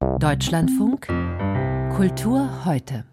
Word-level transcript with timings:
Deutschlandfunk 0.00 1.06
Kultur 1.96 2.64
heute. 2.64 3.04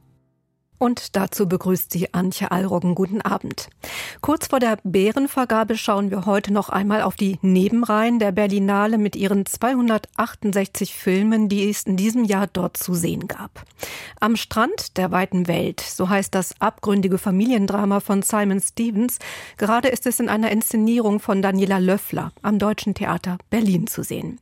Und 0.80 1.16
dazu 1.16 1.48
begrüßt 1.48 1.92
sie 1.92 2.14
Antje 2.14 2.52
Allroggen. 2.52 2.96
Guten 2.96 3.22
Abend. 3.22 3.70
Kurz 4.22 4.48
vor 4.48 4.60
der 4.60 4.78
Bärenvergabe 4.84 5.78
schauen 5.78 6.12
wir 6.12 6.26
heute 6.26 6.52
noch 6.52 6.70
einmal 6.70 7.04
auf 7.04 7.16
die 7.16 7.38
Nebenreihen 7.42 8.18
der 8.20 8.32
Berlinale 8.32 8.98
mit 8.98 9.16
ihren 9.16 9.46
268 9.46 10.96
Filmen, 10.96 11.48
die 11.48 11.70
es 11.70 11.84
in 11.84 11.96
diesem 11.96 12.24
Jahr 12.24 12.48
dort 12.48 12.78
zu 12.78 12.94
sehen 12.94 13.28
gab. 13.28 13.64
Am 14.20 14.36
Strand 14.36 14.98
der 14.98 15.12
weiten 15.12 15.48
Welt, 15.48 15.80
so 15.82 16.10
heißt 16.10 16.34
das 16.34 16.60
abgründige 16.60 17.20
Familiendrama 17.20 18.00
von 18.00 18.22
Simon 18.22 18.62
Stevens. 18.62 19.20
Gerade 19.58 19.88
ist 19.88 20.06
es 20.06 20.20
in 20.20 20.30
einer 20.30 20.52
Inszenierung 20.52 21.20
von 21.20 21.42
Daniela 21.42 21.78
Löffler 21.78 22.32
am 22.42 22.60
Deutschen 22.60 22.94
Theater 22.94 23.38
Berlin 23.50 23.88
zu 23.88 24.04
sehen. 24.04 24.40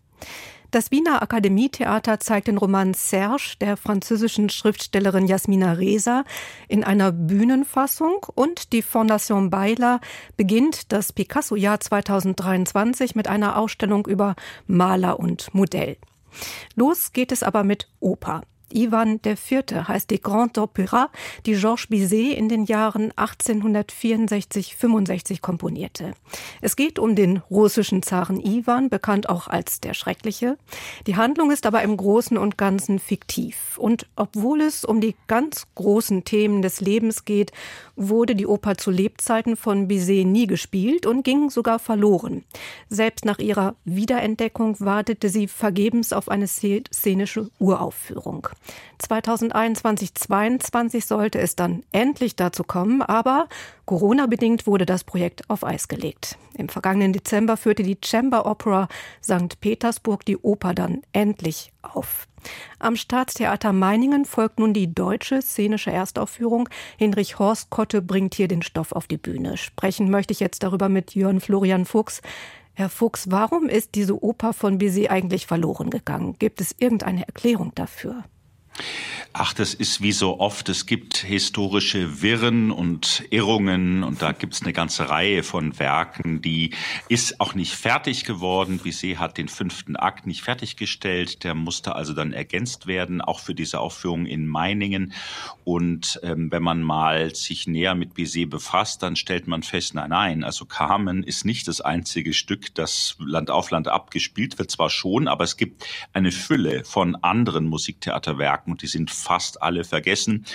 Das 0.74 0.90
Wiener 0.90 1.22
Akademietheater 1.22 2.20
zeigt 2.20 2.48
den 2.48 2.58
Roman 2.58 2.96
Serge 2.96 3.58
der 3.62 3.78
französischen 3.78 4.50
Schriftstellerin 4.50 5.28
Jasmina 5.28 5.74
Reza 5.74 6.24
in 6.68 6.84
einer 6.84 7.12
Bühnenfassung 7.12 8.26
und 8.34 8.74
die 8.74 8.82
Fondation 8.82 9.52
Beiler 9.52 10.02
beginnt 10.36 10.92
das 10.92 11.14
Picasso-Jahr 11.14 11.80
2023 11.80 13.14
mit 13.14 13.28
einer 13.28 13.58
Ausstellung 13.58 14.08
über 14.08 14.36
Maler 14.66 15.20
und 15.20 15.54
Modell. 15.54 15.96
Los 16.74 17.14
geht 17.14 17.32
es 17.32 17.44
aber 17.44 17.64
mit 17.64 17.88
Oper. 18.00 18.42
Ivan 18.74 19.20
IV. 19.26 19.88
heißt 19.88 20.10
die 20.10 20.22
Grand 20.22 20.58
Opéra, 20.58 21.08
die 21.46 21.56
Georges 21.56 21.88
Bizet 21.88 22.38
in 22.38 22.50
den 22.50 22.66
Jahren 22.66 23.14
1864-65 23.14 25.40
komponierte. 25.42 26.14
Es 26.62 26.76
geht 26.76 27.00
um 27.00 27.16
den 27.16 27.38
russischen 27.50 28.04
Zaren 28.04 28.40
Ivan, 28.40 28.90
bekannt 28.90 29.30
auch 29.30 29.48
als 29.48 29.80
der 29.80 29.94
Schreckliche. 29.94 30.58
Die 31.08 31.16
Handlung 31.16 31.52
ist 31.52 31.66
aber 31.66 31.82
im 31.84 31.98
Großen 31.98 32.38
und 32.38 32.58
Ganzen 32.58 33.00
fiktiv. 33.00 33.78
Und 33.78 34.08
obwohl 34.16 34.62
es 34.62 34.86
um 34.86 35.02
die 35.02 35.16
ganz 35.28 35.68
großen 35.76 36.24
Themen 36.24 36.62
des 36.62 36.82
Lebens 36.82 37.26
geht, 37.26 37.52
wurde 37.96 38.36
die 38.36 38.48
Oper 38.48 38.78
zu 38.78 38.92
Lebzeiten 38.92 39.56
von 39.56 39.88
Bizet 39.88 40.26
nie 40.26 40.48
gespielt 40.48 41.06
und 41.06 41.24
ging 41.24 41.50
sogar 41.50 41.80
verloren. 41.80 42.44
Selbst 42.90 43.26
nach 43.26 43.40
ihrer 43.40 43.76
Wiederentdeckung 43.86 44.80
wartete 44.80 45.30
sie 45.30 45.48
vergebens 45.48 46.14
auf 46.14 46.30
eine 46.30 46.48
szenische 46.48 47.50
Uraufführung. 47.60 48.48
2021-22 49.02 51.06
sollte 51.06 51.40
es 51.40 51.56
dann 51.56 51.84
endlich 51.92 52.36
dazu 52.36 52.64
kommen, 52.64 53.02
aber 53.02 53.48
Corona-bedingt 53.86 54.66
wurde 54.66 54.86
das 54.86 55.04
Projekt 55.04 55.50
auf 55.50 55.64
Eis 55.64 55.88
gelegt. 55.88 56.38
Im 56.58 56.70
vergangenen 56.70 57.14
Dezember 57.14 57.58
führte 57.58 57.84
die 57.84 57.98
Chamber 58.04 58.46
Opera 58.46 58.88
St. 59.22 59.60
Petersburg 59.60 60.26
die 60.26 60.38
Oper 60.38 60.74
dann 60.74 61.02
endlich 61.12 61.72
auf. 61.82 62.28
Am 62.80 62.96
Staatstheater 62.96 63.74
Meiningen 63.74 64.26
folgt 64.26 64.60
nun 64.60 64.74
die 64.74 64.94
deutsche 64.94 65.42
szenische 65.42 65.92
Erstaufführung. 65.92 66.70
Hinrich 66.98 67.40
Horst 67.40 67.70
Kotte 67.70 68.02
bringt 68.02 68.36
hier 68.36 68.48
den 68.48 68.62
Stoff 68.62 68.92
auf 68.92 69.08
die 69.08 69.18
Bühne. 69.18 69.58
Sprechen 69.58 70.10
möchte 70.10 70.34
ich 70.34 70.40
jetzt 70.40 70.64
darüber 70.64 70.90
mit 70.90 71.16
Jörn 71.16 71.40
Florian 71.40 71.86
Fuchs. 71.86 72.22
Herr 72.74 72.90
Fuchs, 72.90 73.30
warum 73.30 73.70
ist 73.70 73.96
diese 73.96 74.24
Oper 74.24 74.52
von 74.52 74.80
Bizet 74.80 75.12
eigentlich 75.12 75.46
verloren 75.46 75.90
gegangen? 75.90 76.36
Gibt 76.40 76.60
es 76.60 76.76
irgendeine 76.78 77.28
Erklärung 77.28 77.72
dafür? 77.76 78.24
Ach, 79.36 79.52
das 79.52 79.74
ist 79.74 80.02
wie 80.02 80.12
so 80.12 80.40
oft. 80.40 80.70
Es 80.70 80.86
gibt 80.86 81.18
historische 81.18 82.22
Wirren 82.22 82.70
und 82.70 83.24
Irrungen 83.32 84.04
und 84.04 84.22
da 84.22 84.32
gibt 84.32 84.54
es 84.54 84.62
eine 84.62 84.74
ganze 84.74 85.10
Reihe 85.10 85.42
von 85.42 85.80
Werken, 85.80 86.44
die 86.44 86.76
ist 87.10 87.42
auch 87.42 87.56
nicht 87.56 87.74
fertig 87.74 88.26
geworden. 88.26 88.78
Bizet 88.78 89.18
hat 89.18 89.40
den 89.40 89.48
fünften 89.48 89.96
Akt 89.96 90.28
nicht 90.28 90.44
fertiggestellt. 90.44 91.44
Der 91.44 91.56
musste 91.56 91.96
also 91.96 92.14
dann 92.14 92.32
ergänzt 92.32 92.86
werden, 92.86 93.22
auch 93.22 93.40
für 93.40 93.56
diese 93.56 93.80
Aufführung 93.80 94.28
in 94.28 94.46
Meiningen. 94.46 95.14
Und 95.64 96.20
ähm, 96.22 96.52
wenn 96.52 96.62
man 96.62 96.84
mal 96.84 97.34
sich 97.34 97.66
näher 97.66 97.96
mit 97.96 98.14
Bizet 98.14 98.52
befasst, 98.52 99.02
dann 99.02 99.16
stellt 99.16 99.48
man 99.48 99.64
fest, 99.64 99.96
nein, 99.96 100.12
nein, 100.12 100.44
also 100.44 100.66
Carmen 100.66 101.24
ist 101.24 101.44
nicht 101.44 101.68
das 101.68 101.82
einzige 101.82 102.34
Stück, 102.34 102.76
das 102.76 103.16
Land 103.18 103.50
auf 103.50 103.72
Land 103.72 103.88
abgespielt 103.88 104.60
wird, 104.60 104.70
zwar 104.70 104.92
schon, 104.92 105.28
aber 105.28 105.44
es 105.44 105.58
gibt 105.58 105.88
eine 106.14 106.32
Fülle 106.32 106.86
von 106.86 107.16
anderen 107.16 107.66
Musiktheaterwerken 107.66 108.63
und 108.72 108.82
die 108.82 108.88
sind 108.88 109.12
fast 109.12 109.62
alle 109.62 109.84
vergessen. 109.84 110.46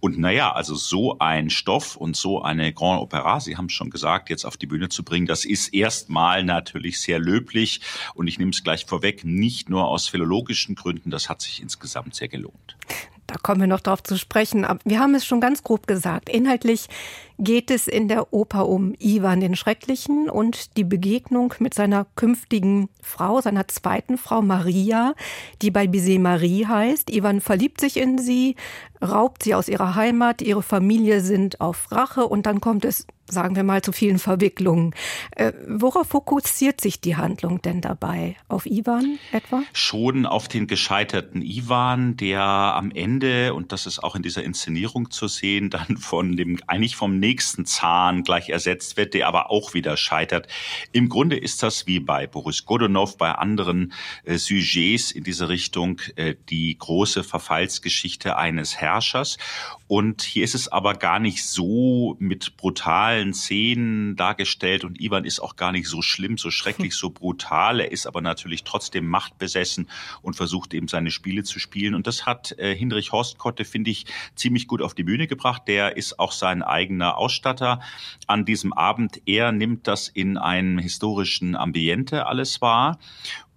Und 0.00 0.18
naja, 0.18 0.52
also 0.52 0.74
so 0.74 1.18
ein 1.18 1.50
Stoff 1.50 1.96
und 1.96 2.16
so 2.16 2.42
eine 2.42 2.72
Grand 2.72 3.00
Opera, 3.00 3.40
Sie 3.40 3.56
haben 3.56 3.66
es 3.66 3.72
schon 3.72 3.90
gesagt, 3.90 4.30
jetzt 4.30 4.44
auf 4.44 4.56
die 4.56 4.66
Bühne 4.66 4.88
zu 4.88 5.04
bringen, 5.04 5.26
das 5.26 5.44
ist 5.44 5.68
erstmal 5.74 6.44
natürlich 6.44 7.00
sehr 7.00 7.18
löblich. 7.18 7.80
Und 8.14 8.28
ich 8.28 8.38
nehme 8.38 8.50
es 8.50 8.62
gleich 8.62 8.86
vorweg, 8.86 9.24
nicht 9.24 9.68
nur 9.68 9.88
aus 9.88 10.08
philologischen 10.08 10.74
Gründen, 10.74 11.10
das 11.10 11.28
hat 11.28 11.42
sich 11.42 11.62
insgesamt 11.62 12.14
sehr 12.14 12.28
gelohnt. 12.28 12.76
Da 13.34 13.40
kommen 13.42 13.62
wir 13.62 13.66
noch 13.66 13.80
drauf 13.80 14.00
zu 14.00 14.16
sprechen. 14.16 14.64
Wir 14.84 15.00
haben 15.00 15.16
es 15.16 15.26
schon 15.26 15.40
ganz 15.40 15.64
grob 15.64 15.88
gesagt. 15.88 16.28
Inhaltlich 16.28 16.86
geht 17.40 17.72
es 17.72 17.88
in 17.88 18.06
der 18.06 18.32
Oper 18.32 18.68
um 18.68 18.94
Ivan 19.00 19.40
den 19.40 19.56
Schrecklichen 19.56 20.30
und 20.30 20.76
die 20.76 20.84
Begegnung 20.84 21.52
mit 21.58 21.74
seiner 21.74 22.06
künftigen 22.14 22.88
Frau, 23.02 23.40
seiner 23.40 23.66
zweiten 23.66 24.18
Frau 24.18 24.40
Maria, 24.40 25.14
die 25.62 25.72
bei 25.72 25.88
Bizet 25.88 26.20
Marie 26.20 26.66
heißt. 26.66 27.10
Ivan 27.10 27.40
verliebt 27.40 27.80
sich 27.80 27.96
in 27.96 28.18
sie, 28.18 28.54
raubt 29.02 29.42
sie 29.42 29.56
aus 29.56 29.68
ihrer 29.68 29.96
Heimat, 29.96 30.40
ihre 30.40 30.62
Familie 30.62 31.20
sind 31.20 31.60
auf 31.60 31.90
Rache 31.90 32.28
und 32.28 32.46
dann 32.46 32.60
kommt 32.60 32.84
es 32.84 33.04
sagen 33.26 33.56
wir 33.56 33.62
mal, 33.62 33.82
zu 33.82 33.92
vielen 33.92 34.18
Verwicklungen. 34.18 34.94
Äh, 35.32 35.52
worauf 35.66 36.08
fokussiert 36.08 36.80
sich 36.80 37.00
die 37.00 37.16
Handlung 37.16 37.62
denn 37.62 37.80
dabei? 37.80 38.36
Auf 38.48 38.66
Ivan 38.66 39.18
etwa? 39.32 39.62
Schon 39.72 40.26
auf 40.26 40.48
den 40.48 40.66
gescheiterten 40.66 41.42
Ivan, 41.42 42.16
der 42.16 42.42
am 42.42 42.90
Ende, 42.90 43.54
und 43.54 43.72
das 43.72 43.86
ist 43.86 44.02
auch 44.02 44.14
in 44.14 44.22
dieser 44.22 44.44
Inszenierung 44.44 45.10
zu 45.10 45.28
sehen, 45.28 45.70
dann 45.70 45.96
von 45.96 46.36
dem, 46.36 46.58
eigentlich 46.66 46.96
vom 46.96 47.18
nächsten 47.18 47.66
Zahn 47.66 48.22
gleich 48.22 48.50
ersetzt 48.50 48.96
wird, 48.96 49.14
der 49.14 49.28
aber 49.28 49.50
auch 49.50 49.74
wieder 49.74 49.96
scheitert. 49.96 50.46
Im 50.92 51.08
Grunde 51.08 51.36
ist 51.36 51.62
das 51.62 51.86
wie 51.86 52.00
bei 52.00 52.26
Boris 52.26 52.64
Godunov, 52.66 53.16
bei 53.16 53.32
anderen 53.32 53.92
äh, 54.24 54.36
Sujets 54.36 55.10
in 55.10 55.24
diese 55.24 55.48
Richtung, 55.48 56.00
äh, 56.16 56.34
die 56.50 56.76
große 56.76 57.24
Verfallsgeschichte 57.24 58.36
eines 58.36 58.76
Herrschers. 58.76 59.38
Und 59.86 60.22
hier 60.22 60.44
ist 60.44 60.54
es 60.54 60.68
aber 60.68 60.94
gar 60.94 61.18
nicht 61.18 61.44
so 61.46 62.16
mit 62.18 62.56
brutalen 62.56 63.34
Szenen 63.34 64.16
dargestellt 64.16 64.82
und 64.82 65.00
Ivan 65.00 65.24
ist 65.24 65.40
auch 65.40 65.56
gar 65.56 65.72
nicht 65.72 65.88
so 65.88 66.00
schlimm, 66.00 66.38
so 66.38 66.50
schrecklich, 66.50 66.94
so 66.96 67.10
brutal. 67.10 67.80
Er 67.80 67.92
ist 67.92 68.06
aber 68.06 68.22
natürlich 68.22 68.64
trotzdem 68.64 69.06
machtbesessen 69.06 69.88
und 70.22 70.36
versucht 70.36 70.72
eben 70.72 70.88
seine 70.88 71.10
Spiele 71.10 71.42
zu 71.42 71.58
spielen. 71.58 71.94
Und 71.94 72.06
das 72.06 72.24
hat 72.24 72.52
äh, 72.58 72.74
Hinrich 72.74 73.12
Horstkotte, 73.12 73.64
finde 73.64 73.90
ich, 73.90 74.06
ziemlich 74.34 74.68
gut 74.68 74.80
auf 74.80 74.94
die 74.94 75.04
Bühne 75.04 75.26
gebracht. 75.26 75.62
Der 75.68 75.96
ist 75.96 76.18
auch 76.18 76.32
sein 76.32 76.62
eigener 76.62 77.18
Ausstatter 77.18 77.80
an 78.26 78.46
diesem 78.46 78.72
Abend. 78.72 79.20
Er 79.26 79.52
nimmt 79.52 79.86
das 79.86 80.08
in 80.08 80.38
einem 80.38 80.78
historischen 80.78 81.56
Ambiente 81.56 82.26
alles 82.26 82.62
wahr 82.62 82.98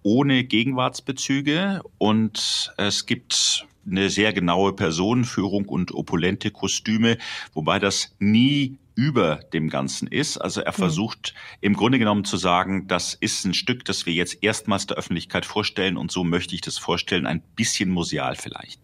ohne 0.02 0.44
Gegenwartsbezüge 0.44 1.82
und 1.98 2.72
es 2.76 3.04
gibt 3.04 3.66
eine 3.90 4.10
sehr 4.10 4.32
genaue 4.32 4.72
Personenführung 4.72 5.66
und 5.66 5.92
opulente 5.92 6.50
Kostüme, 6.50 7.18
wobei 7.52 7.78
das 7.78 8.14
nie 8.18 8.78
über 8.94 9.36
dem 9.52 9.68
Ganzen 9.68 10.08
ist. 10.08 10.38
Also 10.38 10.60
er 10.60 10.72
hm. 10.72 10.78
versucht 10.78 11.34
im 11.60 11.74
Grunde 11.74 12.00
genommen 12.00 12.24
zu 12.24 12.36
sagen, 12.36 12.88
das 12.88 13.14
ist 13.14 13.44
ein 13.44 13.54
Stück, 13.54 13.84
das 13.84 14.06
wir 14.06 14.12
jetzt 14.12 14.42
erstmals 14.42 14.86
der 14.86 14.96
Öffentlichkeit 14.96 15.46
vorstellen 15.46 15.96
und 15.96 16.10
so 16.10 16.24
möchte 16.24 16.54
ich 16.54 16.60
das 16.62 16.78
vorstellen, 16.78 17.26
ein 17.26 17.40
bisschen 17.54 17.90
museal 17.90 18.34
vielleicht. 18.34 18.80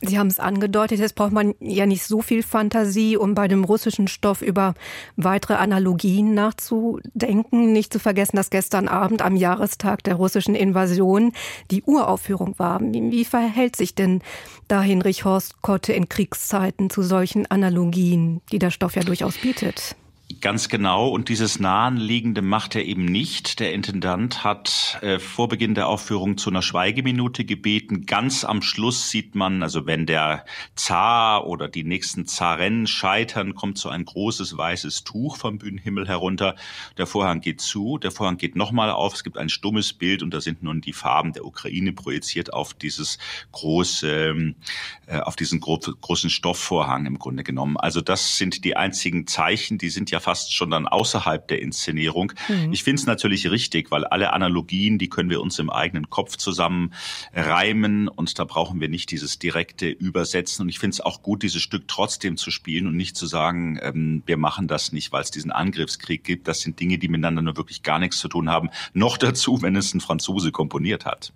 Sie 0.00 0.18
haben 0.18 0.28
es 0.28 0.38
angedeutet, 0.38 1.00
jetzt 1.00 1.14
braucht 1.14 1.32
man 1.32 1.54
ja 1.60 1.84
nicht 1.86 2.04
so 2.04 2.22
viel 2.22 2.42
Fantasie, 2.42 3.16
um 3.16 3.34
bei 3.34 3.48
dem 3.48 3.64
russischen 3.64 4.06
Stoff 4.06 4.42
über 4.42 4.74
weitere 5.16 5.54
Analogien 5.54 6.34
nachzudenken. 6.34 7.72
Nicht 7.72 7.92
zu 7.92 7.98
vergessen, 7.98 8.36
dass 8.36 8.50
gestern 8.50 8.88
Abend 8.88 9.22
am 9.22 9.34
Jahrestag 9.34 10.04
der 10.04 10.14
russischen 10.14 10.54
Invasion 10.54 11.32
die 11.70 11.82
Uraufführung 11.82 12.58
war. 12.58 12.80
Wie 12.80 13.24
verhält 13.24 13.76
sich 13.76 13.94
denn 13.94 14.22
da 14.68 14.82
Hinrich 14.82 15.24
Horst 15.24 15.62
Kotte 15.62 15.92
in 15.92 16.08
Kriegszeiten 16.08 16.90
zu 16.90 17.02
solchen 17.02 17.46
Analogien, 17.46 18.40
die 18.52 18.58
der 18.58 18.70
Stoff 18.70 18.94
ja 18.94 19.02
durchaus 19.02 19.38
bietet? 19.38 19.96
Ganz 20.42 20.68
genau. 20.68 21.08
Und 21.08 21.30
dieses 21.30 21.58
Nahenliegende 21.58 22.42
macht 22.42 22.76
er 22.76 22.84
eben 22.84 23.06
nicht. 23.06 23.60
Der 23.60 23.72
Intendant 23.72 24.44
hat 24.44 24.98
äh, 25.00 25.18
vor 25.18 25.48
Beginn 25.48 25.74
der 25.74 25.88
Aufführung 25.88 26.36
zu 26.36 26.50
einer 26.50 26.60
Schweigeminute 26.60 27.46
gebeten. 27.46 28.04
Ganz 28.04 28.44
am 28.44 28.60
Schluss 28.60 29.08
sieht 29.10 29.34
man, 29.34 29.62
also 29.62 29.86
wenn 29.86 30.04
der 30.04 30.44
Zar 30.74 31.46
oder 31.46 31.66
die 31.66 31.82
nächsten 31.82 32.26
Zaren 32.26 32.86
scheitern, 32.86 33.54
kommt 33.54 33.78
so 33.78 33.88
ein 33.88 34.04
großes 34.04 34.54
weißes 34.56 35.04
Tuch 35.04 35.38
vom 35.38 35.56
Bühnenhimmel 35.56 36.06
herunter. 36.06 36.56
Der 36.98 37.06
Vorhang 37.06 37.40
geht 37.40 37.62
zu, 37.62 37.96
der 37.96 38.10
Vorhang 38.10 38.36
geht 38.36 38.54
nochmal 38.54 38.90
auf. 38.90 39.14
Es 39.14 39.24
gibt 39.24 39.38
ein 39.38 39.48
stummes 39.48 39.94
Bild 39.94 40.22
und 40.22 40.34
da 40.34 40.42
sind 40.42 40.62
nun 40.62 40.82
die 40.82 40.92
Farben 40.92 41.32
der 41.32 41.46
Ukraine 41.46 41.94
projiziert 41.94 42.52
auf 42.52 42.74
dieses 42.74 43.16
große, 43.52 44.54
äh, 45.06 45.20
auf 45.20 45.36
diesen 45.36 45.60
gro 45.60 45.78
großen 45.78 46.28
Stoffvorhang 46.28 47.06
im 47.06 47.18
Grunde 47.18 47.44
genommen. 47.44 47.78
Also 47.78 48.02
das 48.02 48.36
sind 48.36 48.64
die 48.66 48.76
einzigen 48.76 49.26
Zeichen, 49.26 49.78
die 49.78 49.88
sind 49.88 50.10
ja 50.10 50.17
ja 50.18 50.20
fast 50.20 50.54
schon 50.54 50.70
dann 50.70 50.86
außerhalb 50.86 51.46
der 51.48 51.62
Inszenierung. 51.62 52.32
Mhm. 52.48 52.72
Ich 52.72 52.82
finde 52.82 53.00
es 53.00 53.06
natürlich 53.06 53.50
richtig, 53.50 53.90
weil 53.90 54.04
alle 54.04 54.32
Analogien, 54.32 54.98
die 54.98 55.08
können 55.08 55.30
wir 55.30 55.40
uns 55.40 55.58
im 55.58 55.70
eigenen 55.70 56.10
Kopf 56.10 56.36
zusammen 56.36 56.92
reimen 57.32 58.08
und 58.08 58.38
da 58.38 58.44
brauchen 58.44 58.80
wir 58.80 58.88
nicht 58.88 59.10
dieses 59.10 59.38
direkte 59.38 59.88
Übersetzen. 59.88 60.62
Und 60.62 60.68
ich 60.68 60.78
finde 60.78 60.94
es 60.94 61.00
auch 61.00 61.22
gut, 61.22 61.42
dieses 61.42 61.62
Stück 61.62 61.88
trotzdem 61.88 62.36
zu 62.36 62.50
spielen 62.50 62.86
und 62.86 62.96
nicht 62.96 63.16
zu 63.16 63.26
sagen, 63.26 63.78
ähm, 63.82 64.22
wir 64.26 64.36
machen 64.36 64.68
das 64.68 64.92
nicht, 64.92 65.12
weil 65.12 65.22
es 65.22 65.30
diesen 65.30 65.52
Angriffskrieg 65.52 66.24
gibt. 66.24 66.48
Das 66.48 66.60
sind 66.60 66.80
Dinge, 66.80 66.98
die 66.98 67.08
miteinander 67.08 67.42
nur 67.42 67.56
wirklich 67.56 67.82
gar 67.82 67.98
nichts 67.98 68.18
zu 68.18 68.28
tun 68.28 68.50
haben. 68.50 68.70
Noch 68.92 69.16
dazu, 69.16 69.62
wenn 69.62 69.76
es 69.76 69.94
ein 69.94 70.00
Franzose 70.00 70.52
komponiert 70.52 71.06
hat. 71.06 71.32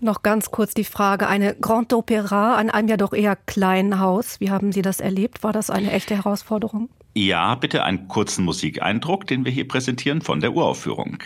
Noch 0.00 0.22
ganz 0.22 0.50
kurz 0.50 0.74
die 0.74 0.84
Frage, 0.84 1.28
eine 1.28 1.54
Grand 1.54 1.92
Opera 1.92 2.56
an 2.56 2.70
einem 2.70 2.88
ja 2.88 2.96
doch 2.96 3.12
eher 3.12 3.36
kleinen 3.36 4.00
Haus. 4.00 4.40
Wie 4.40 4.50
haben 4.50 4.72
Sie 4.72 4.82
das 4.82 5.00
erlebt? 5.00 5.42
War 5.42 5.52
das 5.52 5.70
eine 5.70 5.92
echte 5.92 6.16
Herausforderung? 6.16 6.88
Ja, 7.16 7.54
bitte 7.54 7.84
einen 7.84 8.08
kurzen 8.24 8.46
Musikeindruck, 8.46 9.26
den 9.26 9.44
wir 9.44 9.52
hier 9.52 9.68
präsentieren 9.68 10.22
von 10.22 10.40
der 10.40 10.54
Uraufführung. 10.54 11.18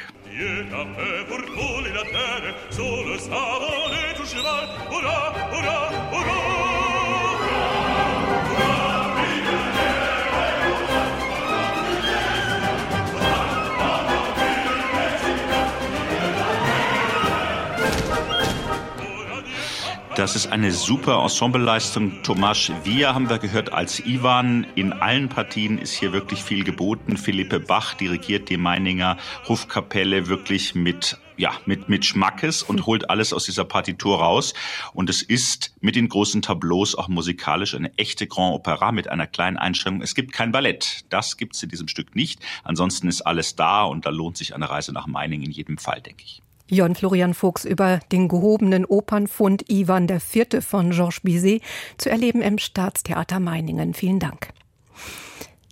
Das 20.18 20.34
ist 20.34 20.48
eine 20.48 20.72
super 20.72 21.22
Ensembleleistung. 21.22 22.24
Tomasz 22.24 22.72
Wir 22.82 23.14
haben 23.14 23.30
wir 23.30 23.38
gehört 23.38 23.72
als 23.72 24.04
Ivan. 24.04 24.66
In 24.74 24.92
allen 24.92 25.28
Partien 25.28 25.78
ist 25.78 25.92
hier 25.92 26.12
wirklich 26.12 26.42
viel 26.42 26.64
geboten. 26.64 27.16
Philippe 27.16 27.60
Bach 27.60 27.94
dirigiert 27.94 28.48
die 28.48 28.56
Meininger 28.56 29.16
Hofkapelle 29.46 30.26
wirklich 30.26 30.74
mit 30.74 31.18
ja, 31.36 31.52
mit, 31.66 31.88
mit 31.88 32.04
Schmackes 32.04 32.64
und 32.64 32.84
holt 32.86 33.10
alles 33.10 33.32
aus 33.32 33.44
dieser 33.44 33.64
Partitur 33.64 34.18
raus. 34.18 34.54
Und 34.92 35.08
es 35.08 35.22
ist 35.22 35.76
mit 35.80 35.94
den 35.94 36.08
großen 36.08 36.42
Tableaus 36.42 36.96
auch 36.96 37.06
musikalisch 37.06 37.76
eine 37.76 37.96
echte 37.96 38.26
Grand 38.26 38.56
Opera 38.56 38.90
mit 38.90 39.08
einer 39.08 39.28
kleinen 39.28 39.56
Einschränkung. 39.56 40.02
Es 40.02 40.16
gibt 40.16 40.32
kein 40.32 40.50
Ballett. 40.50 41.04
Das 41.10 41.36
gibt 41.36 41.54
es 41.54 41.62
in 41.62 41.68
diesem 41.68 41.86
Stück 41.86 42.16
nicht. 42.16 42.40
Ansonsten 42.64 43.06
ist 43.06 43.22
alles 43.22 43.54
da 43.54 43.84
und 43.84 44.04
da 44.04 44.10
lohnt 44.10 44.36
sich 44.36 44.52
eine 44.56 44.68
Reise 44.68 44.92
nach 44.92 45.06
Meiningen 45.06 45.46
in 45.46 45.52
jedem 45.52 45.78
Fall, 45.78 46.00
denke 46.00 46.24
ich. 46.24 46.42
Jörn 46.68 46.94
Florian 46.94 47.34
Fuchs 47.34 47.64
über 47.64 48.00
den 48.12 48.28
gehobenen 48.28 48.84
Opernfund 48.84 49.70
Ivan 49.70 50.08
IV. 50.08 50.62
von 50.64 50.90
Georges 50.90 51.20
Bizet 51.20 51.62
zu 51.96 52.10
erleben 52.10 52.42
im 52.42 52.58
Staatstheater 52.58 53.40
Meiningen. 53.40 53.94
Vielen 53.94 54.18
Dank. 54.18 54.50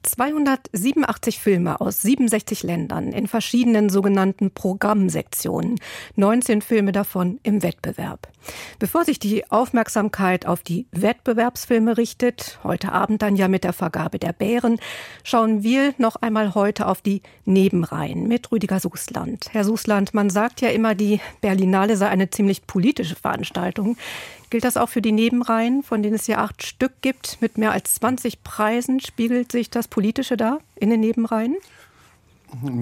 287 0.02 1.38
Filme 1.40 1.81
aus 1.81 2.00
67 2.02 2.62
Ländern 2.62 3.12
in 3.12 3.26
verschiedenen 3.26 3.90
sogenannten 3.90 4.52
Programmsektionen, 4.52 5.81
19 6.14 6.62
Filme 6.62 6.93
davon 6.93 7.40
im 7.42 7.62
Wettbewerb. 7.62 8.28
Bevor 8.78 9.04
sich 9.04 9.19
die 9.19 9.50
Aufmerksamkeit 9.50 10.46
auf 10.46 10.62
die 10.62 10.87
Wettbewerbsfilme 10.93 11.96
richtet, 11.96 12.58
heute 12.64 12.93
Abend 12.93 13.22
dann 13.22 13.37
ja 13.37 13.48
mit 13.48 13.64
der 13.64 13.72
Vergabe 13.72 14.19
der 14.19 14.32
Bären, 14.32 14.78
schauen 15.25 15.62
wir 15.62 15.94
noch 15.98 16.16
einmal 16.16 16.54
heute 16.54 16.87
auf 16.87 17.02
die 17.02 17.22
Nebenreihen 17.44 18.28
mit 18.28 18.50
Rüdiger 18.52 18.81
Susland. 18.81 19.46
Herr 19.50 19.64
Susland, 19.64 20.14
man 20.14 20.31
sagt 20.31 20.60
ja 20.60 20.69
immer, 20.69 20.94
die 20.94 21.20
Berlinale 21.40 21.96
sei 21.96 22.08
eine 22.08 22.31
ziemlich 22.31 22.66
politische 22.66 23.16
Veranstaltung. 23.16 23.96
Gilt 24.50 24.64
das 24.64 24.76
auch 24.76 24.88
für 24.88 25.02
die 25.02 25.12
Nebenreihen, 25.12 25.82
von 25.82 26.02
denen 26.02 26.14
es 26.14 26.28
ja 26.28 26.38
acht 26.38 26.64
Stück 26.64 27.02
gibt, 27.02 27.38
mit 27.40 27.58
mehr 27.58 27.72
als 27.72 27.96
20 27.96 28.44
Preisen? 28.44 29.00
Spiegelt 29.00 29.50
sich 29.50 29.70
das 29.70 29.88
Politische 29.88 30.37
da 30.37 30.58
in 30.76 30.90
den 30.90 31.00
Nebenreihen? 31.00 31.56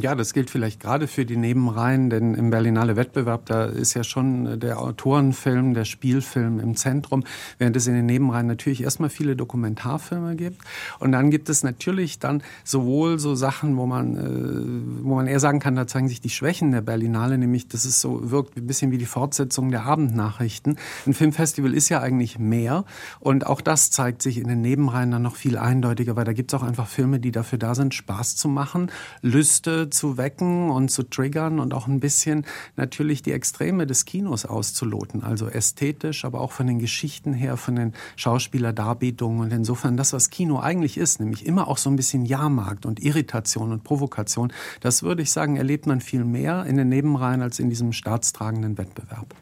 Ja, 0.01 0.15
das 0.15 0.35
gilt 0.35 0.51
vielleicht 0.51 0.81
gerade 0.81 1.09
für 1.09 1.25
die 1.25 1.39
Nebenreihen, 1.39 2.11
denn 2.11 2.35
im 2.35 2.51
Berlinale 2.51 2.97
Wettbewerb, 2.97 3.47
da 3.47 3.65
ist 3.65 3.95
ja 3.95 4.05
schon 4.05 4.61
der 4.61 4.79
Autorenfilm, 4.79 5.73
der 5.73 5.87
Spielfilm 5.87 6.61
im 6.61 6.77
Zentrum, 6.77 7.25
während 7.59 7.75
es 7.75 7.87
in 7.87 7.95
den 7.95 8.05
Nebenreihen 8.05 8.47
natürlich 8.47 8.83
erstmal 8.83 9.09
viele 9.09 9.37
Dokumentarfilme 9.37 10.37
gibt. 10.37 10.61
Und 11.01 11.13
dann 11.13 11.31
gibt 11.31 11.49
es 11.49 11.63
natürlich 11.63 12.19
dann 12.19 12.43
sowohl 12.63 13.19
so 13.19 13.35
Sachen, 13.35 13.77
wo 13.79 13.87
man, 13.87 14.17
äh, 14.17 15.03
wo 15.03 15.15
man 15.15 15.27
eher 15.27 15.41
sagen 15.41 15.61
kann, 15.61 15.77
da 15.77 15.87
zeigen 15.87 16.09
sich 16.09 16.21
die 16.21 16.31
Schwächen 16.31 16.71
der 16.71 16.83
Berlinale, 16.83 17.39
nämlich, 17.39 17.67
dass 17.67 17.87
es 17.87 18.01
so 18.01 18.31
wirkt 18.31 18.59
ein 18.59 18.67
bisschen 18.67 18.91
wie 18.91 18.99
die 18.99 19.07
Fortsetzung 19.07 19.71
der 19.71 19.85
Abendnachrichten. 19.85 20.77
Ein 21.07 21.15
Filmfestival 21.15 21.73
ist 21.73 21.89
ja 21.89 22.01
eigentlich 22.01 22.39
mehr 22.39 22.85
und 23.19 23.47
auch 23.47 23.63
das 23.63 23.91
zeigt 23.91 24.21
sich 24.21 24.39
in 24.39 24.49
den 24.49 24.61
Nebenreihen 24.61 25.11
dann 25.11 25.23
noch 25.23 25.37
viel 25.37 25.57
eindeutiger, 25.57 26.17
weil 26.17 26.25
da 26.25 26.35
gibt 26.35 26.53
es 26.53 26.61
auch 26.61 26.65
einfach 26.65 26.87
Filme, 26.87 27.19
die 27.19 27.33
dafür 27.33 27.59
da 27.59 27.75
sind, 27.75 27.95
Spaß 27.95 28.37
zu 28.37 28.49
machen, 28.49 28.91
Lüste 29.23 29.54
Lüste 29.55 29.89
zu 29.89 30.17
wecken 30.17 30.71
und 30.71 30.91
zu 30.91 31.05
triggern 31.05 31.61
und 31.61 31.75
auch 31.75 31.87
ein 31.87 32.01
bisschen 32.01 32.45
natürlich 32.75 33.23
die 33.23 33.31
Extreme 33.31 33.87
des 33.87 34.05
Kinos 34.05 34.47
auszuloten. 34.47 35.23
Also 35.23 35.47
ästhetisch, 35.47 36.25
aber 36.25 36.41
auch 36.41 36.51
von 36.51 36.67
den 36.67 36.81
Geschichten 36.81 37.33
her, 37.33 37.57
von 37.57 37.77
den 37.77 37.93
Schauspielerdarbietungen. 38.17 39.41
Und 39.41 39.53
insofern 39.53 39.97
das, 39.97 40.13
was 40.13 40.31
Kino 40.31 40.59
eigentlich 40.59 40.99
ist, 40.99 41.21
nämlich 41.21 41.47
immer 41.47 41.69
auch 41.69 41.79
so 41.79 41.89
ein 41.89 41.95
bisschen 41.95 42.25
Jahrmarkt 42.25 42.85
und 42.85 43.01
Irritation 43.01 43.71
und 43.71 43.85
Provokation, 43.85 44.53
das 44.81 45.05
würde 45.05 45.23
ich 45.23 45.31
sagen, 45.31 45.57
erlebt 45.57 45.87
man 45.87 46.01
viel 46.01 46.25
mehr 46.25 46.67
in 46.67 46.77
den 46.77 46.89
Nebenreihen 46.89 47.41
als 47.41 47.61
in 47.61 47.71
diesem 47.71 47.93
staatstragenden 47.93 48.77
Wettbewerb. 48.77 49.35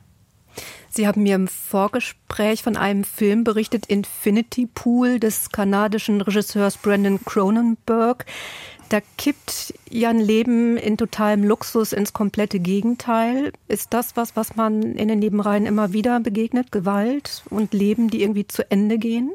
Sie 0.91 1.06
haben 1.06 1.23
mir 1.23 1.37
im 1.37 1.49
Vorgespräch 1.49 2.62
von 2.62 2.76
einem 2.76 3.05
Film 3.05 3.44
berichtet, 3.44 3.87
Infinity 3.87 4.67
Pool 4.67 5.19
des 5.19 5.49
kanadischen 5.49 6.20
Regisseurs 6.20 6.76
Brandon 6.76 7.19
Cronenberg 7.25 8.26
da 8.92 9.00
kippt 9.16 9.72
ja 9.88 10.10
ein 10.10 10.20
Leben 10.20 10.76
in 10.76 10.98
totalem 10.98 11.44
Luxus 11.44 11.92
ins 11.92 12.12
komplette 12.12 12.60
Gegenteil. 12.60 13.52
Ist 13.66 13.94
das 13.94 14.16
was, 14.16 14.36
was 14.36 14.56
man 14.56 14.82
in 14.82 15.08
den 15.08 15.18
Nebenreihen 15.18 15.64
immer 15.64 15.94
wieder 15.94 16.20
begegnet? 16.20 16.72
Gewalt 16.72 17.42
und 17.48 17.72
Leben, 17.72 18.10
die 18.10 18.22
irgendwie 18.22 18.46
zu 18.46 18.70
Ende 18.70 18.98
gehen? 18.98 19.32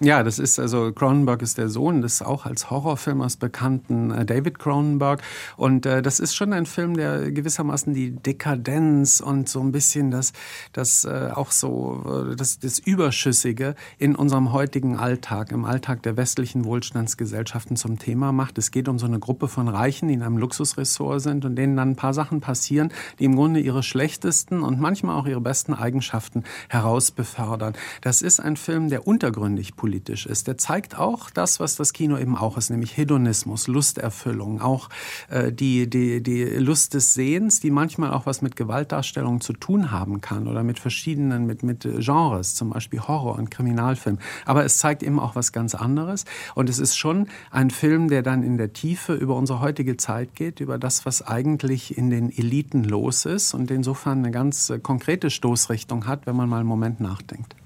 Ja, 0.00 0.22
das 0.22 0.38
ist 0.38 0.60
also 0.60 0.92
Cronenberg 0.92 1.42
ist 1.42 1.58
der 1.58 1.68
Sohn 1.68 2.02
des 2.02 2.22
auch 2.22 2.46
als 2.46 2.70
Horrorfilmers 2.70 3.36
bekannten 3.36 4.12
äh, 4.12 4.24
David 4.24 4.60
Cronenberg 4.60 5.22
und 5.56 5.86
äh, 5.86 6.02
das 6.02 6.20
ist 6.20 6.36
schon 6.36 6.52
ein 6.52 6.66
Film, 6.66 6.96
der 6.96 7.32
gewissermaßen 7.32 7.94
die 7.94 8.12
Dekadenz 8.12 9.18
und 9.18 9.48
so 9.48 9.58
ein 9.58 9.72
bisschen 9.72 10.12
das 10.12 10.32
das 10.72 11.04
äh, 11.04 11.30
auch 11.34 11.50
so 11.50 12.28
äh, 12.30 12.36
das 12.36 12.60
das 12.60 12.78
überschüssige 12.78 13.74
in 13.98 14.14
unserem 14.14 14.52
heutigen 14.52 14.96
Alltag, 14.96 15.50
im 15.50 15.64
Alltag 15.64 16.04
der 16.04 16.16
westlichen 16.16 16.64
Wohlstandsgesellschaften 16.64 17.74
zum 17.74 17.98
Thema 17.98 18.30
macht. 18.30 18.56
Es 18.58 18.70
geht 18.70 18.88
um 18.88 19.00
so 19.00 19.06
eine 19.06 19.18
Gruppe 19.18 19.48
von 19.48 19.66
Reichen, 19.66 20.06
die 20.06 20.14
in 20.14 20.22
einem 20.22 20.38
Luxusressort 20.38 21.22
sind 21.22 21.44
und 21.44 21.56
denen 21.56 21.76
dann 21.76 21.90
ein 21.90 21.96
paar 21.96 22.14
Sachen 22.14 22.40
passieren, 22.40 22.92
die 23.18 23.24
im 23.24 23.34
Grunde 23.34 23.58
ihre 23.58 23.82
schlechtesten 23.82 24.62
und 24.62 24.78
manchmal 24.78 25.16
auch 25.16 25.26
ihre 25.26 25.40
besten 25.40 25.74
Eigenschaften 25.74 26.44
herausbefördern. 26.68 27.72
Das 28.00 28.22
ist 28.22 28.38
ein 28.38 28.56
Film, 28.56 28.90
der 28.90 29.08
untergründig 29.08 29.74
politisch 29.74 29.87
politisch 29.88 30.26
ist. 30.26 30.46
Der 30.46 30.58
zeigt 30.58 30.98
auch 30.98 31.30
das, 31.30 31.60
was 31.60 31.76
das 31.76 31.94
Kino 31.94 32.18
eben 32.18 32.36
auch 32.36 32.58
ist, 32.58 32.68
nämlich 32.68 32.94
Hedonismus, 32.98 33.68
Lusterfüllung, 33.68 34.60
auch 34.60 34.90
äh, 35.30 35.50
die, 35.50 35.88
die, 35.88 36.22
die 36.22 36.44
Lust 36.44 36.92
des 36.92 37.14
Sehens, 37.14 37.60
die 37.60 37.70
manchmal 37.70 38.12
auch 38.12 38.26
was 38.26 38.42
mit 38.42 38.54
Gewaltdarstellung 38.54 39.40
zu 39.40 39.54
tun 39.54 39.90
haben 39.90 40.20
kann 40.20 40.46
oder 40.46 40.62
mit 40.62 40.78
verschiedenen, 40.78 41.46
mit, 41.46 41.62
mit 41.62 41.88
Genres, 42.00 42.54
zum 42.54 42.68
Beispiel 42.68 43.00
Horror 43.00 43.36
und 43.36 43.50
Kriminalfilm. 43.50 44.18
Aber 44.44 44.62
es 44.62 44.76
zeigt 44.76 45.02
eben 45.02 45.18
auch 45.18 45.34
was 45.34 45.52
ganz 45.52 45.74
anderes. 45.74 46.26
Und 46.54 46.68
es 46.68 46.78
ist 46.78 46.94
schon 46.94 47.28
ein 47.50 47.70
Film, 47.70 48.08
der 48.08 48.22
dann 48.22 48.42
in 48.42 48.58
der 48.58 48.74
Tiefe 48.74 49.14
über 49.14 49.36
unsere 49.36 49.60
heutige 49.60 49.96
Zeit 49.96 50.34
geht, 50.34 50.60
über 50.60 50.76
das, 50.76 51.06
was 51.06 51.22
eigentlich 51.22 51.96
in 51.96 52.10
den 52.10 52.30
Eliten 52.30 52.84
los 52.84 53.24
ist 53.24 53.54
und 53.54 53.70
insofern 53.70 54.18
eine 54.18 54.32
ganz 54.32 54.68
äh, 54.68 54.78
konkrete 54.78 55.30
Stoßrichtung 55.30 56.06
hat, 56.06 56.26
wenn 56.26 56.36
man 56.36 56.46
mal 56.50 56.58
einen 56.58 56.68
Moment 56.68 57.00
nachdenkt 57.00 57.56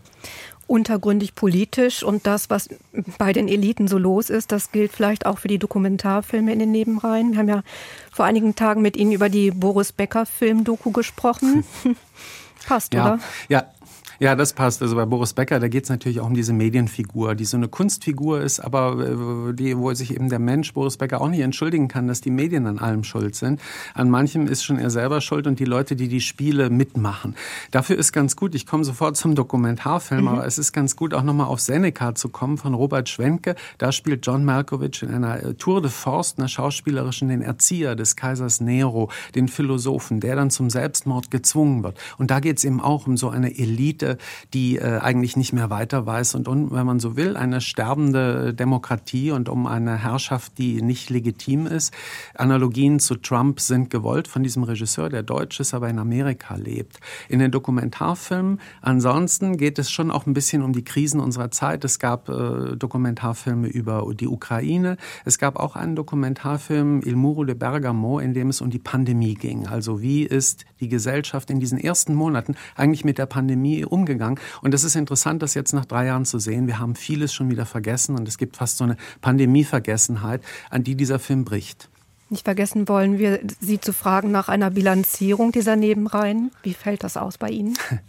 untergründig 0.66 1.34
politisch 1.34 2.02
und 2.02 2.26
das, 2.26 2.50
was 2.50 2.68
bei 3.18 3.32
den 3.32 3.48
Eliten 3.48 3.88
so 3.88 3.98
los 3.98 4.30
ist, 4.30 4.52
das 4.52 4.72
gilt 4.72 4.92
vielleicht 4.92 5.26
auch 5.26 5.38
für 5.38 5.48
die 5.48 5.58
Dokumentarfilme 5.58 6.52
in 6.52 6.58
den 6.58 6.72
Nebenreihen. 6.72 7.32
Wir 7.32 7.38
haben 7.38 7.48
ja 7.48 7.62
vor 8.10 8.24
einigen 8.24 8.54
Tagen 8.54 8.82
mit 8.82 8.96
Ihnen 8.96 9.12
über 9.12 9.28
die 9.28 9.50
Boris 9.50 9.92
Becker 9.92 10.26
Film-Doku 10.26 10.90
gesprochen. 10.90 11.64
Passt, 12.66 12.94
ja. 12.94 13.14
oder? 13.14 13.18
Ja, 13.48 13.66
ja, 14.18 14.34
das 14.34 14.52
passt. 14.52 14.82
Also 14.82 14.96
bei 14.96 15.04
Boris 15.04 15.32
Becker, 15.32 15.60
da 15.60 15.68
geht 15.68 15.84
es 15.84 15.90
natürlich 15.90 16.20
auch 16.20 16.26
um 16.26 16.34
diese 16.34 16.52
Medienfigur, 16.52 17.34
die 17.34 17.44
so 17.44 17.56
eine 17.56 17.68
Kunstfigur 17.68 18.40
ist, 18.40 18.60
aber 18.60 18.98
äh, 18.98 19.52
die, 19.54 19.76
wo 19.76 19.92
sich 19.94 20.14
eben 20.14 20.28
der 20.28 20.38
Mensch 20.38 20.72
Boris 20.72 20.96
Becker 20.96 21.20
auch 21.20 21.28
nicht 21.28 21.40
entschuldigen 21.40 21.88
kann, 21.88 22.08
dass 22.08 22.20
die 22.20 22.30
Medien 22.30 22.66
an 22.66 22.78
allem 22.78 23.04
schuld 23.04 23.34
sind. 23.34 23.60
An 23.94 24.10
manchem 24.10 24.46
ist 24.46 24.64
schon 24.64 24.78
er 24.78 24.90
selber 24.90 25.20
schuld 25.20 25.46
und 25.46 25.58
die 25.58 25.64
Leute, 25.64 25.96
die 25.96 26.08
die 26.08 26.20
Spiele 26.20 26.70
mitmachen. 26.70 27.34
Dafür 27.70 27.96
ist 27.96 28.12
ganz 28.12 28.36
gut, 28.36 28.54
ich 28.54 28.66
komme 28.66 28.84
sofort 28.84 29.16
zum 29.16 29.34
Dokumentarfilm, 29.34 30.22
mhm. 30.22 30.28
aber 30.28 30.46
es 30.46 30.58
ist 30.58 30.72
ganz 30.72 30.96
gut, 30.96 31.14
auch 31.14 31.22
nochmal 31.22 31.46
auf 31.46 31.60
Seneca 31.60 32.14
zu 32.14 32.28
kommen 32.28 32.58
von 32.58 32.74
Robert 32.74 33.08
Schwenke. 33.08 33.54
Da 33.78 33.92
spielt 33.92 34.26
John 34.26 34.44
Malkovich 34.44 35.02
in 35.02 35.14
einer 35.14 35.42
äh, 35.42 35.54
Tour 35.54 35.82
de 35.82 35.90
Force, 35.90 36.34
einer 36.38 36.48
schauspielerischen, 36.48 37.28
den 37.28 37.42
Erzieher 37.42 37.96
des 37.96 38.16
Kaisers 38.16 38.60
Nero, 38.60 39.10
den 39.34 39.48
Philosophen, 39.48 40.20
der 40.20 40.36
dann 40.36 40.50
zum 40.50 40.70
Selbstmord 40.70 41.30
gezwungen 41.30 41.82
wird. 41.82 41.98
Und 42.18 42.30
da 42.30 42.40
geht 42.40 42.58
es 42.58 42.64
eben 42.64 42.80
auch 42.80 43.06
um 43.06 43.16
so 43.16 43.30
eine 43.30 43.56
Elite, 43.58 44.11
die 44.54 44.78
äh, 44.78 44.98
eigentlich 44.98 45.36
nicht 45.36 45.52
mehr 45.52 45.70
weiter 45.70 46.06
weiß 46.06 46.34
und, 46.34 46.48
und, 46.48 46.72
wenn 46.72 46.86
man 46.86 47.00
so 47.00 47.16
will, 47.16 47.36
eine 47.36 47.60
sterbende 47.60 48.54
Demokratie 48.54 49.30
und 49.30 49.48
um 49.48 49.66
eine 49.66 49.96
Herrschaft, 49.96 50.58
die 50.58 50.82
nicht 50.82 51.10
legitim 51.10 51.66
ist. 51.66 51.92
Analogien 52.34 53.00
zu 53.00 53.16
Trump 53.16 53.60
sind 53.60 53.90
gewollt 53.90 54.28
von 54.28 54.42
diesem 54.42 54.62
Regisseur, 54.62 55.08
der 55.08 55.22
deutsch 55.22 55.60
ist, 55.60 55.74
aber 55.74 55.88
in 55.88 55.98
Amerika 55.98 56.56
lebt. 56.56 56.98
In 57.28 57.38
den 57.38 57.50
Dokumentarfilmen 57.50 58.60
ansonsten 58.80 59.56
geht 59.56 59.78
es 59.78 59.90
schon 59.90 60.10
auch 60.10 60.26
ein 60.26 60.34
bisschen 60.34 60.62
um 60.62 60.72
die 60.72 60.84
Krisen 60.84 61.20
unserer 61.20 61.50
Zeit. 61.50 61.84
Es 61.84 61.98
gab 61.98 62.28
äh, 62.28 62.76
Dokumentarfilme 62.76 63.68
über 63.68 64.06
die 64.14 64.28
Ukraine. 64.28 64.96
Es 65.24 65.38
gab 65.38 65.56
auch 65.56 65.76
einen 65.76 65.96
Dokumentarfilm 65.96 67.02
Il 67.04 67.16
Muro 67.16 67.44
de 67.44 67.54
Bergamo, 67.54 68.18
in 68.18 68.34
dem 68.34 68.48
es 68.48 68.60
um 68.60 68.70
die 68.70 68.78
Pandemie 68.78 69.34
ging. 69.34 69.66
Also 69.66 70.02
wie 70.02 70.24
ist 70.24 70.64
die 70.80 70.88
Gesellschaft 70.88 71.50
in 71.50 71.60
diesen 71.60 71.78
ersten 71.78 72.14
Monaten 72.14 72.56
eigentlich 72.76 73.04
mit 73.04 73.18
der 73.18 73.26
Pandemie 73.26 73.84
umgegangen? 73.92 74.40
Und 74.62 74.74
es 74.74 74.82
ist 74.82 74.96
interessant, 74.96 75.42
das 75.42 75.54
jetzt 75.54 75.72
nach 75.72 75.84
drei 75.84 76.06
Jahren 76.06 76.24
zu 76.24 76.38
sehen. 76.38 76.66
Wir 76.66 76.78
haben 76.78 76.96
vieles 76.96 77.32
schon 77.32 77.50
wieder 77.50 77.66
vergessen 77.66 78.16
und 78.16 78.26
es 78.26 78.38
gibt 78.38 78.56
fast 78.56 78.78
so 78.78 78.84
eine 78.84 78.96
Pandemievergessenheit, 79.20 80.42
an 80.70 80.82
die 80.82 80.96
dieser 80.96 81.18
Film 81.18 81.44
bricht. 81.44 81.88
Nicht 82.32 82.46
vergessen 82.46 82.88
wollen 82.88 83.18
wir, 83.18 83.40
Sie 83.60 83.78
zu 83.78 83.92
fragen 83.92 84.30
nach 84.30 84.48
einer 84.48 84.70
Bilanzierung 84.70 85.52
dieser 85.52 85.76
Nebenreihen. 85.76 86.50
Wie 86.62 86.72
fällt 86.72 87.04
das 87.04 87.18
aus 87.18 87.36
bei 87.36 87.50
Ihnen? 87.50 87.74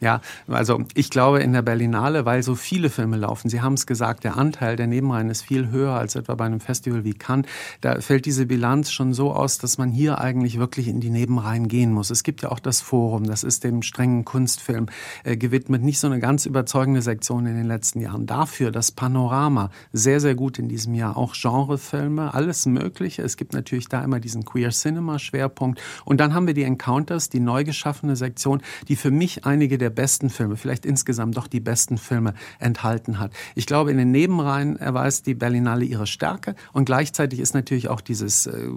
Ja, 0.00 0.22
also 0.48 0.82
ich 0.94 1.10
glaube 1.10 1.40
in 1.40 1.52
der 1.52 1.62
Berlinale, 1.62 2.24
weil 2.24 2.42
so 2.42 2.54
viele 2.54 2.88
Filme 2.88 3.18
laufen, 3.18 3.48
Sie 3.48 3.60
haben 3.60 3.74
es 3.74 3.86
gesagt, 3.86 4.24
der 4.24 4.36
Anteil 4.38 4.74
der 4.76 4.86
Nebenreihen 4.86 5.28
ist 5.28 5.42
viel 5.42 5.70
höher 5.70 5.92
als 5.92 6.14
etwa 6.16 6.34
bei 6.34 6.46
einem 6.46 6.58
Festival 6.58 7.04
wie 7.04 7.12
Cannes. 7.12 7.46
Da 7.82 8.00
fällt 8.00 8.24
diese 8.24 8.46
Bilanz 8.46 8.90
schon 8.90 9.12
so 9.12 9.32
aus, 9.32 9.58
dass 9.58 9.76
man 9.78 9.90
hier 9.90 10.18
eigentlich 10.18 10.58
wirklich 10.58 10.88
in 10.88 11.00
die 11.00 11.10
Nebenreihen 11.10 11.68
gehen 11.68 11.92
muss. 11.92 12.10
Es 12.10 12.22
gibt 12.24 12.42
ja 12.42 12.50
auch 12.50 12.60
das 12.60 12.80
Forum, 12.80 13.24
das 13.24 13.44
ist 13.44 13.62
dem 13.62 13.82
strengen 13.82 14.24
Kunstfilm 14.24 14.86
äh, 15.22 15.36
gewidmet, 15.36 15.82
nicht 15.82 16.00
so 16.00 16.06
eine 16.06 16.18
ganz 16.18 16.46
überzeugende 16.46 17.02
Sektion 17.02 17.46
in 17.46 17.54
den 17.54 17.66
letzten 17.66 18.00
Jahren. 18.00 18.26
Dafür 18.26 18.72
das 18.72 18.90
Panorama, 18.90 19.70
sehr, 19.92 20.20
sehr 20.20 20.34
gut 20.34 20.58
in 20.58 20.68
diesem 20.68 20.94
Jahr. 20.94 21.16
Auch 21.18 21.34
Genrefilme, 21.34 22.32
alles 22.32 22.64
Mögliche. 22.64 23.22
Es 23.30 23.36
gibt 23.36 23.52
natürlich 23.52 23.88
da 23.88 24.02
immer 24.02 24.18
diesen 24.18 24.44
Queer 24.44 24.70
Cinema 24.70 25.20
Schwerpunkt. 25.20 25.80
Und 26.04 26.18
dann 26.20 26.34
haben 26.34 26.48
wir 26.48 26.54
die 26.54 26.64
Encounters, 26.64 27.28
die 27.28 27.38
neu 27.38 27.62
geschaffene 27.62 28.16
Sektion, 28.16 28.60
die 28.88 28.96
für 28.96 29.12
mich 29.12 29.44
einige 29.46 29.78
der 29.78 29.90
besten 29.90 30.30
Filme, 30.30 30.56
vielleicht 30.56 30.84
insgesamt 30.84 31.36
doch 31.36 31.46
die 31.46 31.60
besten 31.60 31.96
Filme 31.96 32.34
enthalten 32.58 33.20
hat. 33.20 33.32
Ich 33.54 33.66
glaube, 33.66 33.92
in 33.92 33.98
den 33.98 34.10
Nebenreihen 34.10 34.76
erweist 34.76 35.26
die 35.26 35.34
Berlinale 35.34 35.84
ihre 35.84 36.08
Stärke 36.08 36.56
und 36.72 36.86
gleichzeitig 36.86 37.38
ist 37.38 37.54
natürlich 37.54 37.88
auch 37.88 38.00
dieses 38.00 38.46
äh, 38.46 38.68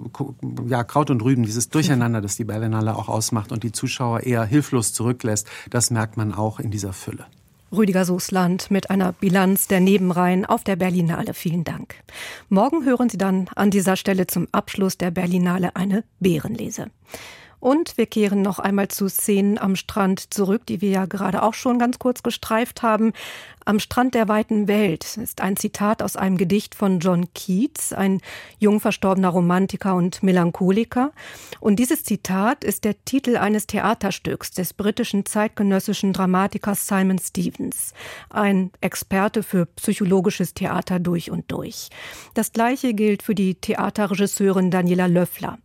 ja, 0.68 0.84
Kraut 0.84 1.10
und 1.10 1.22
Rüben, 1.22 1.42
dieses 1.42 1.68
Durcheinander, 1.68 2.20
das 2.20 2.36
die 2.36 2.44
Berlinale 2.44 2.94
auch 2.94 3.08
ausmacht 3.08 3.50
und 3.50 3.64
die 3.64 3.72
Zuschauer 3.72 4.20
eher 4.20 4.44
hilflos 4.44 4.92
zurücklässt. 4.92 5.48
Das 5.70 5.90
merkt 5.90 6.16
man 6.16 6.32
auch 6.32 6.60
in 6.60 6.70
dieser 6.70 6.92
Fülle. 6.92 7.26
Rüdiger 7.76 8.04
Soßland 8.04 8.70
mit 8.70 8.90
einer 8.90 9.12
Bilanz 9.12 9.66
der 9.66 9.80
Nebenreihen 9.80 10.44
auf 10.44 10.64
der 10.64 10.76
Berlinale. 10.76 11.34
Vielen 11.34 11.64
Dank. 11.64 11.94
Morgen 12.48 12.84
hören 12.84 13.08
Sie 13.08 13.18
dann 13.18 13.48
an 13.54 13.70
dieser 13.70 13.96
Stelle 13.96 14.26
zum 14.26 14.48
Abschluss 14.52 14.98
der 14.98 15.10
Berlinale 15.10 15.76
eine 15.76 16.04
Bärenlese. 16.20 16.86
Und 17.64 17.96
wir 17.96 18.04
kehren 18.04 18.42
noch 18.42 18.58
einmal 18.58 18.88
zu 18.88 19.08
Szenen 19.08 19.56
am 19.56 19.74
Strand 19.74 20.34
zurück, 20.34 20.66
die 20.66 20.82
wir 20.82 20.90
ja 20.90 21.06
gerade 21.06 21.42
auch 21.42 21.54
schon 21.54 21.78
ganz 21.78 21.98
kurz 21.98 22.22
gestreift 22.22 22.82
haben. 22.82 23.14
Am 23.64 23.80
Strand 23.80 24.14
der 24.14 24.28
weiten 24.28 24.68
Welt 24.68 25.16
ist 25.16 25.40
ein 25.40 25.56
Zitat 25.56 26.02
aus 26.02 26.14
einem 26.14 26.36
Gedicht 26.36 26.74
von 26.74 27.00
John 27.00 27.32
Keats, 27.32 27.94
ein 27.94 28.20
jung 28.58 28.80
verstorbener 28.80 29.30
Romantiker 29.30 29.94
und 29.94 30.22
Melancholiker. 30.22 31.12
Und 31.58 31.76
dieses 31.76 32.04
Zitat 32.04 32.64
ist 32.64 32.84
der 32.84 33.02
Titel 33.06 33.38
eines 33.38 33.66
Theaterstücks 33.66 34.50
des 34.50 34.74
britischen 34.74 35.24
zeitgenössischen 35.24 36.12
Dramatikers 36.12 36.86
Simon 36.86 37.18
Stevens, 37.18 37.94
ein 38.28 38.72
Experte 38.82 39.42
für 39.42 39.64
psychologisches 39.64 40.52
Theater 40.52 40.98
durch 40.98 41.30
und 41.30 41.50
durch. 41.50 41.88
Das 42.34 42.52
gleiche 42.52 42.92
gilt 42.92 43.22
für 43.22 43.34
die 43.34 43.54
Theaterregisseurin 43.54 44.70
Daniela 44.70 45.06
Löffler. 45.06 45.56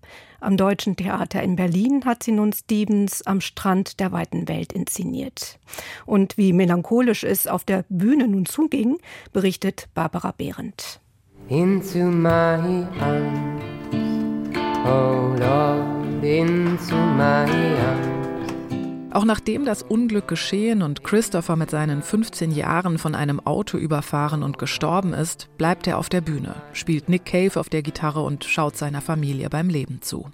Am 0.41 0.57
Deutschen 0.57 0.95
Theater 0.95 1.43
in 1.43 1.55
Berlin 1.55 2.05
hat 2.05 2.23
sie 2.23 2.31
nun 2.31 2.53
Stevens 2.53 3.21
am 3.23 3.41
Strand 3.41 3.99
der 3.99 4.11
weiten 4.11 4.47
Welt 4.47 4.71
inszeniert. 4.73 5.59
Und 6.05 6.37
wie 6.37 6.53
melancholisch 6.53 7.23
es 7.23 7.47
auf 7.47 7.63
der 7.63 7.83
Bühne 7.89 8.27
nun 8.27 8.45
zuging, 8.45 8.97
berichtet 9.33 9.89
Barbara 9.93 10.33
Behrendt. 10.37 11.01
Into 11.49 12.05
my 12.05 12.85
arms, 12.99 13.63
oh 14.85 15.35
Lord, 15.39 16.23
into 16.23 16.95
my 16.95 17.45
arms. 17.45 18.28
Auch 19.11 19.25
nachdem 19.25 19.65
das 19.65 19.81
Unglück 19.81 20.27
geschehen 20.27 20.83
und 20.83 21.03
Christopher 21.03 21.55
mit 21.55 21.71
seinen 21.71 22.03
15 22.03 22.51
Jahren 22.51 22.99
von 22.99 23.15
einem 23.15 23.39
Auto 23.39 23.77
überfahren 23.77 24.43
und 24.43 24.59
gestorben 24.59 25.13
ist, 25.13 25.49
bleibt 25.57 25.87
er 25.87 25.97
auf 25.97 26.09
der 26.09 26.21
Bühne, 26.21 26.55
spielt 26.73 27.09
Nick 27.09 27.25
Cave 27.25 27.59
auf 27.59 27.69
der 27.69 27.81
Gitarre 27.81 28.21
und 28.21 28.43
schaut 28.43 28.77
seiner 28.77 29.01
Familie 29.01 29.49
beim 29.49 29.67
Leben 29.67 30.03
zu. 30.03 30.29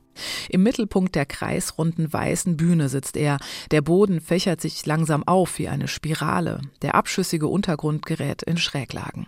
Im 0.50 0.64
Mittelpunkt 0.64 1.16
der 1.16 1.26
kreisrunden 1.26 2.12
weißen 2.12 2.58
Bühne 2.58 2.90
sitzt 2.90 3.16
er. 3.16 3.38
Der 3.72 3.82
Boden 3.82 4.20
fächert 4.20 4.60
sich 4.60 4.86
langsam 4.86 5.24
auf 5.26 5.58
wie 5.58 5.70
eine 5.70 5.88
Spirale. 5.88 6.60
Der 6.82 6.96
abschüssige 6.96 7.48
Untergrund 7.48 8.06
gerät 8.06 8.44
in 8.44 8.58
Schräglagen. 8.58 9.26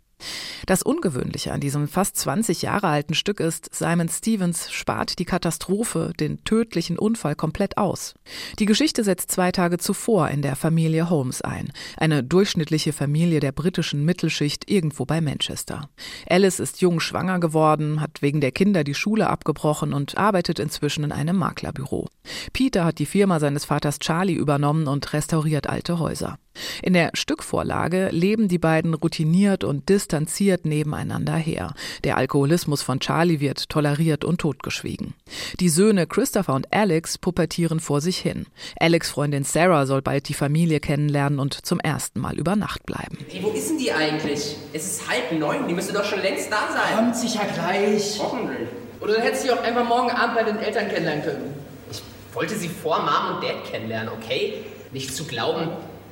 Das 0.66 0.84
Ungewöhnliche 0.84 1.54
an 1.54 1.62
diesem 1.62 1.88
fast 1.88 2.18
20 2.18 2.62
Jahre 2.62 2.88
alten 2.88 3.14
Stück 3.14 3.40
ist, 3.40 3.74
Simon 3.74 4.10
Stevens 4.10 4.70
spart 4.70 5.18
die 5.18 5.24
Katastrophe, 5.24 6.12
den 6.20 6.44
tödlichen 6.44 7.00
Unfall 7.00 7.36
komplett 7.36 7.78
aus. 7.78 8.16
Die 8.60 8.66
Geschichte 8.66 9.06
setzt 9.06 9.32
zwei 9.32 9.54
Tage 9.54 9.78
zuvor 9.78 10.28
in 10.28 10.42
der 10.42 10.58
Familie 10.58 11.10
Holmes 11.10 11.42
ein, 11.42 11.72
eine 11.96 12.22
durchschnittliche 12.22 12.92
Familie 12.92 13.40
der 13.40 13.54
britischen 13.54 14.04
Mittelschicht 14.04 14.70
irgendwo 14.70 15.06
bei 15.06 15.22
Manchester. 15.22 15.90
Alice 16.30 16.60
ist 16.60 16.82
jung 16.82 17.00
schwanger 17.00 17.40
geworden, 17.40 18.02
hat 18.02 18.22
wegen 18.22 18.42
der 18.42 18.52
Kinder 18.52 18.84
die 18.84 18.96
Schule 18.96 19.30
abgebrochen 19.30 19.94
und 19.94 20.18
arbeitet 20.18 20.60
inzwischen 20.60 21.06
in 21.06 21.14
einem 21.14 21.38
Maklerbüro. 21.38 22.10
Peter 22.52 22.84
hat 22.84 23.00
die 23.00 23.06
Firma 23.06 23.40
seines 23.40 23.64
Vaters 23.64 24.00
Charlie 24.00 24.34
übernommen 24.34 24.88
und 24.88 25.14
restauriert 25.14 25.68
alte 25.70 26.00
Häuser. 26.00 26.38
In 26.82 26.94
der 26.94 27.12
Stückvorlage 27.14 28.10
leben 28.12 28.48
die 28.48 28.58
beiden 28.58 28.94
routiniert 28.94 29.64
und 29.64 29.90
distanziert 29.90 30.66
nebeneinander 30.66 31.36
her. 31.36 31.74
Der 32.04 32.18
Alkoholismus 32.18 32.82
von 32.82 33.00
Charlie 33.00 33.40
wird 33.40 33.70
toleriert 33.70 34.24
und 34.24 34.40
totgeschwiegen. 34.40 35.14
Die 35.60 35.70
Söhne 35.70 36.08
Christopher 36.08 36.54
und 36.54 36.74
Alex 36.74 37.18
pubertieren 37.18 37.80
vor 37.80 38.02
sich 38.02 38.18
hin. 38.18 38.46
Alex 38.80 39.10
Freundin 39.10 39.44
Sarah 39.44 39.86
soll 39.86 40.02
bald 40.02 40.30
die 40.30 40.34
Familie 40.34 40.80
kennenlernen 40.80 41.40
und 41.40 41.66
zum 41.66 41.80
ersten 41.80 42.20
Mal 42.20 42.38
über 42.38 42.56
Nacht 42.56 42.86
bleiben. 42.86 43.18
Hey, 43.30 43.44
wo 43.44 43.50
ist 43.50 43.70
denn 43.70 43.78
die 43.78 43.92
eigentlich? 43.92 44.56
Es 44.74 44.86
ist 44.86 45.10
halb 45.10 45.32
neun, 45.38 45.68
die 45.68 45.74
müsste 45.74 45.94
doch 45.94 46.06
schon 46.06 46.22
längst 46.22 46.52
da 46.52 46.70
sein. 46.72 46.96
Kommt 46.96 47.16
sicher 47.16 47.46
gleich. 47.54 48.20
Hoffentlich. 48.20 48.68
Oder 49.00 49.14
dann 49.14 49.24
hättest 49.24 49.48
du 49.48 49.54
auch 49.54 49.64
einfach 49.64 49.88
morgen 49.88 50.10
Abend 50.10 50.36
bei 50.36 50.44
den 50.44 50.58
Eltern 50.58 50.88
kennenlernen 50.90 51.24
können. 51.24 51.54
Ich 51.92 52.02
wollte 52.34 52.56
sie 52.56 52.70
vor 52.70 53.00
Mom 53.00 53.36
und 53.36 53.44
Dad 53.44 53.64
kennenlernen, 53.70 54.10
okay? 54.10 54.66
Nicht 54.92 55.16
zu 55.16 55.26
glauben, 55.26 55.70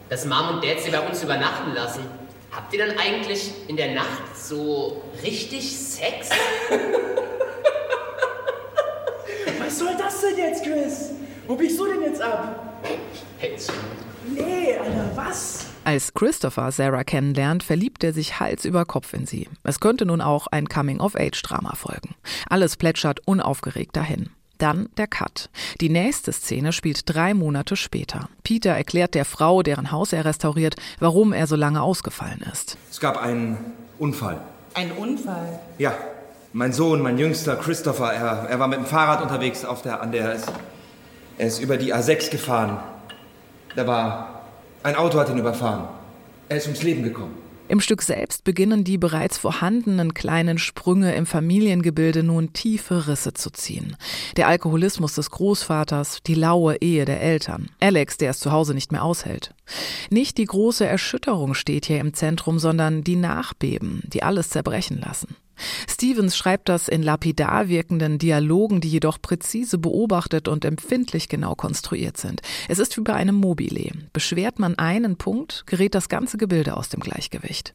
dass 0.09 0.25
Mom 0.25 0.55
und 0.55 0.63
Dad 0.63 0.79
sie 0.79 0.91
bei 0.91 0.99
uns 0.99 1.23
übernachten 1.23 1.73
lassen. 1.73 2.01
Habt 2.51 2.73
ihr 2.73 2.85
dann 2.85 2.97
eigentlich 2.97 3.51
in 3.67 3.75
der 3.75 3.93
Nacht 3.93 4.35
so 4.35 5.03
richtig 5.23 5.77
Sex? 5.77 6.29
Was 9.59 9.79
soll 9.79 9.95
das 9.97 10.21
denn 10.21 10.37
jetzt, 10.37 10.63
Chris? 10.63 11.11
Wo 11.47 11.55
biegst 11.55 11.79
du 11.79 11.85
denn 11.85 12.01
jetzt 12.01 12.21
ab? 12.21 12.81
Hältst 13.37 13.71
Nee, 14.27 14.75
Alter, 14.77 15.11
was? 15.15 15.67
Als 15.83 16.13
Christopher 16.13 16.71
Sarah 16.71 17.03
kennenlernt, 17.03 17.61
verliebt 17.61 18.03
er 18.03 18.11
sich 18.11 18.39
Hals 18.39 18.65
über 18.65 18.85
Kopf 18.85 19.13
in 19.13 19.27
sie. 19.27 19.47
Es 19.63 19.79
könnte 19.79 20.05
nun 20.05 20.21
auch 20.21 20.47
ein 20.47 20.67
Coming-of-Age-Drama 20.67 21.75
folgen. 21.75 22.15
Alles 22.49 22.75
plätschert 22.75 23.19
unaufgeregt 23.25 23.95
dahin. 23.95 24.31
Dann 24.57 24.89
der 24.97 25.07
Cut. 25.07 25.49
Die 25.81 25.89
nächste 25.89 26.31
Szene 26.31 26.71
spielt 26.71 27.01
drei 27.05 27.33
Monate 27.33 27.75
später. 27.75 28.29
Peter 28.43 28.71
erklärt 28.71 29.15
der 29.15 29.25
Frau, 29.25 29.63
deren 29.63 29.91
Haus 29.91 30.13
er 30.13 30.25
restauriert, 30.25 30.75
warum 30.99 31.33
er 31.33 31.47
so 31.47 31.55
lange 31.55 31.81
ausgefallen 31.81 32.43
ist. 32.51 32.77
Es 32.89 32.99
gab 32.99 33.17
einen 33.17 33.57
Unfall. 33.99 34.39
Ein 34.73 34.91
Unfall? 34.91 35.59
Ja. 35.77 35.93
Mein 36.53 36.71
Sohn, 36.71 37.01
mein 37.01 37.17
Jüngster, 37.17 37.57
Christopher, 37.57 38.13
er, 38.13 38.47
er 38.49 38.59
war 38.59 38.69
mit 38.69 38.79
dem 38.79 38.85
Fahrrad 38.85 39.21
unterwegs 39.21 39.65
auf 39.65 39.81
der, 39.81 40.01
an 40.01 40.13
der, 40.13 40.37
er 41.37 41.47
ist 41.47 41.59
über 41.59 41.75
die 41.75 41.93
A6 41.93 42.31
gefahren. 42.31 42.79
Da 43.75 43.85
war, 43.85 44.43
ein 44.83 44.95
Auto 44.95 45.19
hat 45.19 45.29
ihn 45.29 45.37
überfahren. 45.37 45.89
Er 46.47 46.57
ist 46.57 46.67
ums 46.67 46.81
Leben 46.81 47.03
gekommen. 47.03 47.44
Im 47.67 47.79
Stück 47.79 48.03
selbst 48.03 48.43
beginnen 48.43 48.83
die 48.83 48.99
bereits 48.99 49.39
vorhandenen 49.39 50.13
kleinen 50.13 50.59
Sprünge 50.59 51.15
im 51.15 51.25
Familiengebilde 51.25 52.21
nun 52.21 52.53
tiefe 52.53 53.07
Risse 53.07 53.33
zu 53.33 53.49
ziehen. 53.49 53.97
Der 54.37 54.47
Alkoholismus 54.47 55.15
des 55.15 55.31
Großvaters, 55.31 56.19
die 56.27 56.35
laue 56.35 56.75
Ehe 56.75 57.05
der 57.05 57.21
Eltern, 57.21 57.71
Alex, 57.79 58.17
der 58.17 58.29
es 58.29 58.39
zu 58.39 58.51
Hause 58.51 58.75
nicht 58.75 58.91
mehr 58.91 59.03
aushält. 59.03 59.55
Nicht 60.11 60.37
die 60.37 60.45
große 60.45 60.85
Erschütterung 60.85 61.55
steht 61.55 61.87
hier 61.87 61.99
im 61.99 62.13
Zentrum, 62.13 62.59
sondern 62.59 63.03
die 63.03 63.15
Nachbeben, 63.15 64.03
die 64.05 64.21
alles 64.21 64.49
zerbrechen 64.49 65.01
lassen. 65.01 65.35
Stevens 65.87 66.35
schreibt 66.37 66.69
das 66.69 66.87
in 66.87 67.03
lapidar 67.03 67.67
wirkenden 67.67 68.17
Dialogen, 68.17 68.81
die 68.81 68.89
jedoch 68.89 69.21
präzise 69.21 69.77
beobachtet 69.77 70.47
und 70.47 70.65
empfindlich 70.65 71.29
genau 71.29 71.55
konstruiert 71.55 72.17
sind. 72.17 72.41
Es 72.67 72.79
ist 72.79 72.97
wie 72.97 73.01
bei 73.01 73.13
einem 73.13 73.35
Mobile. 73.35 73.91
Beschwert 74.13 74.59
man 74.59 74.77
einen 74.77 75.17
Punkt, 75.17 75.63
gerät 75.65 75.95
das 75.95 76.09
ganze 76.09 76.37
Gebilde 76.37 76.77
aus 76.77 76.89
dem 76.89 76.99
Gleichgewicht. 76.99 77.73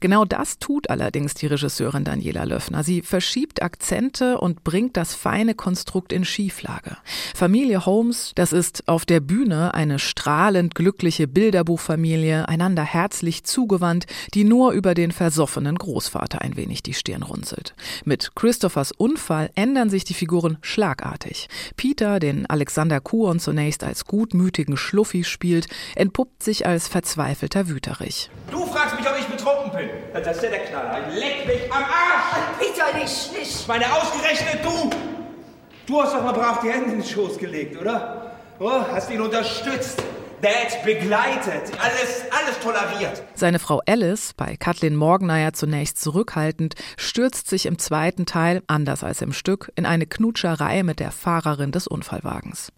Genau 0.00 0.24
das 0.24 0.58
tut 0.58 0.90
allerdings 0.90 1.34
die 1.34 1.46
Regisseurin 1.46 2.04
Daniela 2.04 2.44
Löffner. 2.44 2.84
Sie 2.84 3.02
verschiebt 3.02 3.62
Akzente 3.62 4.38
und 4.38 4.64
bringt 4.64 4.96
das 4.96 5.14
feine 5.14 5.54
Konstrukt 5.54 6.12
in 6.12 6.24
Schieflage. 6.24 6.96
Familie 7.34 7.86
Holmes, 7.86 8.32
das 8.34 8.52
ist 8.52 8.88
auf 8.88 9.04
der 9.06 9.20
Bühne 9.20 9.74
eine 9.74 9.98
strahlend 9.98 10.74
glückliche 10.74 11.26
Bilderbuchfamilie, 11.26 12.48
einander 12.48 12.82
herzlich 12.82 13.44
zugewandt, 13.44 14.06
die 14.34 14.44
nur 14.44 14.72
über 14.72 14.94
den 14.94 15.12
versoffenen 15.12 15.76
Großvater 15.76 16.42
ein 16.42 16.56
wenig 16.56 16.82
die 16.82 16.94
Stirn 16.94 17.22
runzelt. 17.22 17.74
Mit 18.04 18.34
Christophers 18.34 18.92
Unfall 18.92 19.50
ändern 19.54 19.90
sich 19.90 20.04
die 20.04 20.14
Figuren 20.14 20.58
schlagartig. 20.60 21.48
Peter, 21.76 22.20
den 22.20 22.46
Alexander 22.46 23.00
Kuon 23.00 23.40
zunächst 23.40 23.84
als 23.84 24.04
gutmütigen 24.04 24.76
Schluffi 24.76 25.24
spielt, 25.24 25.68
entpuppt 25.94 26.42
sich 26.42 26.66
als 26.66 26.88
verzweifelter 26.88 27.68
Wüterich. 27.68 28.30
Du 28.50 28.64
fragst 28.66 28.96
mich, 28.96 29.06
ob 29.08 29.16
ich 29.18 29.26
betrunken 29.26 29.53
betrunken 29.54 29.78
bin. 29.78 30.22
Das 30.22 30.36
ist 30.36 30.42
ja 30.42 30.50
der 30.50 30.60
Knaller. 30.60 31.08
Leck 31.10 31.46
mich 31.46 31.72
am 31.72 31.84
Arsch! 31.84 32.58
Bitte 32.58 32.98
nicht, 32.98 33.32
nicht! 33.32 33.68
Meine 33.68 33.84
ausgerechnet 33.92 34.64
du! 34.64 34.90
Du 35.86 36.02
hast 36.02 36.14
doch 36.14 36.22
mal 36.22 36.32
brav 36.32 36.60
die 36.60 36.70
Hände 36.70 36.92
in 36.92 37.00
den 37.00 37.04
Schoß 37.04 37.38
gelegt, 37.38 37.80
oder? 37.80 38.32
Oh, 38.58 38.82
hast 38.90 39.10
ihn 39.10 39.20
unterstützt. 39.20 40.02
Dad 40.40 40.84
begleitet, 40.84 41.72
alles, 41.80 42.24
alles 42.30 42.58
toleriert. 42.62 43.22
Seine 43.34 43.58
Frau 43.58 43.80
Alice, 43.86 44.34
bei 44.34 44.56
Kathleen 44.56 44.94
Morgenmeier 44.94 45.54
zunächst 45.54 45.98
zurückhaltend, 46.02 46.74
stürzt 46.98 47.48
sich 47.48 47.64
im 47.64 47.78
zweiten 47.78 48.26
Teil, 48.26 48.62
anders 48.66 49.04
als 49.04 49.22
im 49.22 49.32
Stück, 49.32 49.72
in 49.74 49.86
eine 49.86 50.04
Knutscherei 50.04 50.82
mit 50.82 51.00
der 51.00 51.12
Fahrerin 51.12 51.72
des 51.72 51.86
Unfallwagens. 51.86 52.72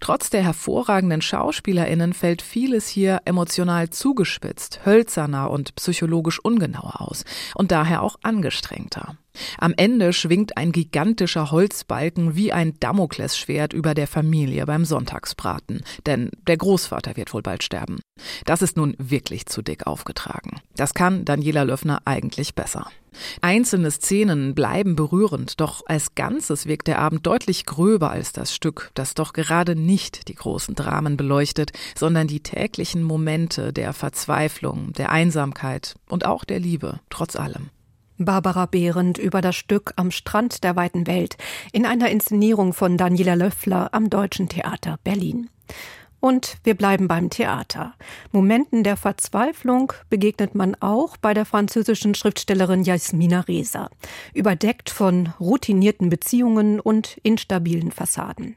Trotz 0.00 0.30
der 0.30 0.42
hervorragenden 0.42 1.22
SchauspielerInnen 1.22 2.12
fällt 2.12 2.42
vieles 2.42 2.88
hier 2.88 3.20
emotional 3.24 3.90
zugespitzt, 3.90 4.80
hölzerner 4.84 5.50
und 5.50 5.74
psychologisch 5.76 6.40
ungenauer 6.40 7.00
aus 7.00 7.24
und 7.54 7.70
daher 7.70 8.02
auch 8.02 8.16
angestrengter. 8.22 9.16
Am 9.58 9.72
Ende 9.76 10.12
schwingt 10.12 10.56
ein 10.56 10.72
gigantischer 10.72 11.50
Holzbalken 11.50 12.34
wie 12.34 12.52
ein 12.52 12.74
Damoklesschwert 12.80 13.72
über 13.72 13.94
der 13.94 14.06
Familie 14.06 14.66
beim 14.66 14.84
Sonntagsbraten, 14.84 15.82
denn 16.04 16.30
der 16.46 16.56
Großvater 16.56 17.16
wird 17.16 17.32
wohl 17.32 17.42
bald 17.42 17.62
sterben. 17.62 18.00
Das 18.44 18.60
ist 18.60 18.76
nun 18.76 18.94
wirklich 18.98 19.46
zu 19.46 19.62
dick 19.62 19.86
aufgetragen. 19.86 20.60
Das 20.76 20.94
kann 20.94 21.24
Daniela 21.24 21.62
Löffner 21.62 22.02
eigentlich 22.04 22.54
besser. 22.54 22.86
Einzelne 23.40 23.90
Szenen 23.90 24.54
bleiben 24.54 24.96
berührend, 24.96 25.60
doch 25.60 25.82
als 25.86 26.14
Ganzes 26.14 26.66
wirkt 26.66 26.88
der 26.88 26.98
Abend 26.98 27.26
deutlich 27.26 27.66
gröber 27.66 28.10
als 28.10 28.32
das 28.32 28.54
Stück, 28.54 28.90
das 28.94 29.14
doch 29.14 29.32
gerade 29.32 29.76
nicht 29.76 30.28
die 30.28 30.34
großen 30.34 30.74
Dramen 30.74 31.16
beleuchtet, 31.16 31.72
sondern 31.96 32.26
die 32.26 32.40
täglichen 32.40 33.02
Momente 33.02 33.72
der 33.72 33.92
Verzweiflung, 33.92 34.92
der 34.92 35.10
Einsamkeit 35.10 35.94
und 36.08 36.26
auch 36.26 36.44
der 36.44 36.60
Liebe, 36.60 37.00
trotz 37.10 37.36
allem. 37.36 37.70
Barbara 38.18 38.66
Behrendt 38.66 39.18
über 39.18 39.40
das 39.40 39.56
Stück 39.56 39.92
Am 39.96 40.10
Strand 40.10 40.64
der 40.64 40.76
weiten 40.76 41.06
Welt 41.06 41.36
in 41.72 41.86
einer 41.86 42.10
Inszenierung 42.10 42.72
von 42.72 42.96
Daniela 42.96 43.34
Löffler 43.34 43.88
am 43.92 44.10
Deutschen 44.10 44.48
Theater 44.48 44.98
Berlin. 45.02 45.48
Und 46.24 46.58
wir 46.62 46.76
bleiben 46.76 47.08
beim 47.08 47.30
Theater. 47.30 47.94
Momenten 48.30 48.84
der 48.84 48.96
Verzweiflung 48.96 49.92
begegnet 50.08 50.54
man 50.54 50.76
auch 50.78 51.16
bei 51.16 51.34
der 51.34 51.44
französischen 51.44 52.14
Schriftstellerin 52.14 52.84
Jasmina 52.84 53.40
Reza, 53.40 53.90
überdeckt 54.32 54.88
von 54.88 55.30
routinierten 55.40 56.10
Beziehungen 56.10 56.78
und 56.78 57.18
instabilen 57.24 57.90
Fassaden. 57.90 58.54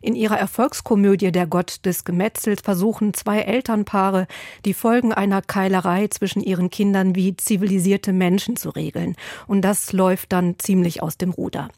In 0.00 0.14
ihrer 0.14 0.38
Erfolgskomödie 0.38 1.32
Der 1.32 1.48
Gott 1.48 1.84
des 1.84 2.04
Gemetzels 2.04 2.60
versuchen 2.60 3.12
zwei 3.14 3.40
Elternpaare, 3.40 4.28
die 4.64 4.72
Folgen 4.72 5.12
einer 5.12 5.42
Keilerei 5.42 6.06
zwischen 6.06 6.40
ihren 6.40 6.70
Kindern 6.70 7.16
wie 7.16 7.36
zivilisierte 7.36 8.12
Menschen 8.12 8.54
zu 8.54 8.70
regeln. 8.70 9.16
Und 9.48 9.62
das 9.62 9.92
läuft 9.92 10.32
dann 10.32 10.54
ziemlich 10.60 11.02
aus 11.02 11.18
dem 11.18 11.30
Ruder. 11.30 11.68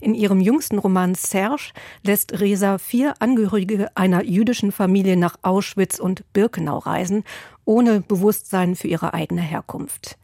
In 0.00 0.14
ihrem 0.14 0.40
jüngsten 0.40 0.78
Roman 0.78 1.14
Serge 1.14 1.72
lässt 2.02 2.40
Resa 2.40 2.78
vier 2.78 3.14
Angehörige 3.20 3.88
einer 3.94 4.24
jüdischen 4.24 4.72
Familie 4.72 5.16
nach 5.16 5.36
Auschwitz 5.42 5.98
und 5.98 6.24
Birkenau 6.32 6.78
reisen, 6.78 7.24
ohne 7.64 8.00
Bewusstsein 8.00 8.76
für 8.76 8.88
ihre 8.88 9.14
eigene 9.14 9.42
Herkunft. 9.42 10.18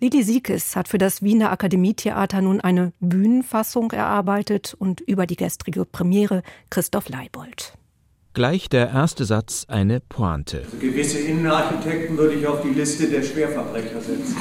Lidi 0.00 0.22
Siekes 0.22 0.76
hat 0.76 0.86
für 0.86 0.98
das 0.98 1.22
Wiener 1.22 1.50
Akademietheater 1.50 2.40
nun 2.40 2.60
eine 2.60 2.92
Bühnenfassung 3.00 3.90
erarbeitet 3.90 4.76
und 4.78 5.00
über 5.00 5.26
die 5.26 5.34
gestrige 5.34 5.84
Premiere 5.84 6.42
Christoph 6.70 7.08
Leibold. 7.08 7.74
Gleich 8.32 8.68
der 8.68 8.90
erste 8.90 9.24
Satz 9.24 9.64
eine 9.66 9.98
Pointe. 9.98 10.62
Also 10.64 10.76
gewisse 10.76 11.18
Innenarchitekten 11.18 12.16
würde 12.16 12.34
ich 12.34 12.46
auf 12.46 12.62
die 12.62 12.68
Liste 12.68 13.08
der 13.08 13.24
Schwerverbrecher 13.24 14.00
setzen. 14.00 14.36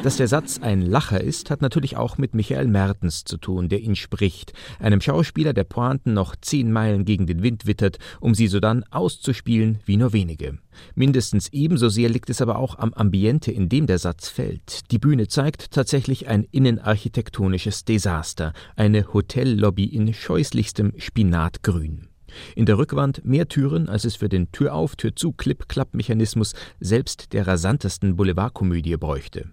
Dass 0.00 0.16
der 0.16 0.28
Satz 0.28 0.60
ein 0.62 0.80
Lacher 0.80 1.20
ist, 1.20 1.50
hat 1.50 1.60
natürlich 1.60 1.96
auch 1.96 2.18
mit 2.18 2.32
Michael 2.32 2.68
Mertens 2.68 3.24
zu 3.24 3.36
tun, 3.36 3.68
der 3.68 3.80
ihn 3.80 3.96
spricht, 3.96 4.52
einem 4.78 5.00
Schauspieler, 5.00 5.52
der 5.52 5.64
Pointen 5.64 6.14
noch 6.14 6.36
zehn 6.40 6.70
Meilen 6.70 7.04
gegen 7.04 7.26
den 7.26 7.42
Wind 7.42 7.66
wittert, 7.66 7.98
um 8.20 8.32
sie 8.32 8.46
sodann 8.46 8.84
auszuspielen 8.90 9.80
wie 9.86 9.96
nur 9.96 10.12
wenige. 10.12 10.58
Mindestens 10.94 11.48
ebenso 11.48 11.88
sehr 11.88 12.08
liegt 12.08 12.30
es 12.30 12.40
aber 12.40 12.60
auch 12.60 12.78
am 12.78 12.94
Ambiente, 12.94 13.50
in 13.50 13.68
dem 13.68 13.88
der 13.88 13.98
Satz 13.98 14.28
fällt. 14.28 14.92
Die 14.92 15.00
Bühne 15.00 15.26
zeigt 15.26 15.72
tatsächlich 15.72 16.28
ein 16.28 16.44
innenarchitektonisches 16.44 17.84
Desaster, 17.84 18.52
eine 18.76 19.12
Hotellobby 19.12 19.84
in 19.84 20.14
scheußlichstem 20.14 20.92
Spinatgrün. 20.96 22.06
In 22.54 22.66
der 22.66 22.78
Rückwand 22.78 23.24
mehr 23.24 23.48
Türen, 23.48 23.88
als 23.88 24.04
es 24.04 24.14
für 24.14 24.28
den 24.28 24.52
Türauf, 24.52 24.94
Tür-zu, 24.94 25.32
Clip-Clap-Mechanismus 25.32 26.54
selbst 26.78 27.32
der 27.32 27.48
rasantesten 27.48 28.14
Boulevardkomödie 28.14 28.96
bräuchte. 28.96 29.50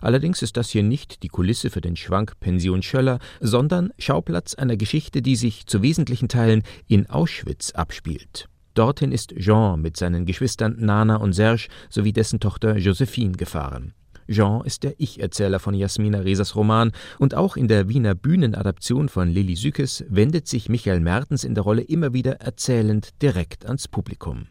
Allerdings 0.00 0.42
ist 0.42 0.56
das 0.56 0.70
hier 0.70 0.82
nicht 0.82 1.22
die 1.22 1.28
Kulisse 1.28 1.70
für 1.70 1.80
den 1.80 1.96
Schwank 1.96 2.38
Pension 2.40 2.82
Schöller, 2.82 3.18
sondern 3.40 3.92
Schauplatz 3.98 4.54
einer 4.54 4.76
Geschichte, 4.76 5.22
die 5.22 5.36
sich 5.36 5.66
zu 5.66 5.82
wesentlichen 5.82 6.28
Teilen 6.28 6.62
in 6.86 7.08
Auschwitz 7.08 7.72
abspielt. 7.72 8.48
Dorthin 8.74 9.10
ist 9.10 9.34
Jean 9.38 9.80
mit 9.80 9.96
seinen 9.96 10.26
Geschwistern 10.26 10.76
Nana 10.78 11.16
und 11.16 11.32
Serge 11.32 11.68
sowie 11.88 12.12
dessen 12.12 12.40
Tochter 12.40 12.76
Josephine 12.76 13.32
gefahren. 13.32 13.94
Jean 14.28 14.64
ist 14.64 14.82
der 14.82 14.94
Ich-Erzähler 14.98 15.60
von 15.60 15.74
Jasmina 15.74 16.18
Resas 16.18 16.56
Roman 16.56 16.92
und 17.18 17.34
auch 17.34 17.56
in 17.56 17.68
der 17.68 17.88
Wiener 17.88 18.14
Bühnenadaption 18.14 19.08
von 19.08 19.30
Lilly 19.30 19.56
Sükes 19.56 20.04
wendet 20.08 20.48
sich 20.48 20.68
Michael 20.68 21.00
Mertens 21.00 21.44
in 21.44 21.54
der 21.54 21.64
Rolle 21.64 21.82
immer 21.82 22.12
wieder 22.12 22.40
erzählend 22.40 23.10
direkt 23.22 23.64
ans 23.66 23.88
Publikum. 23.88 24.48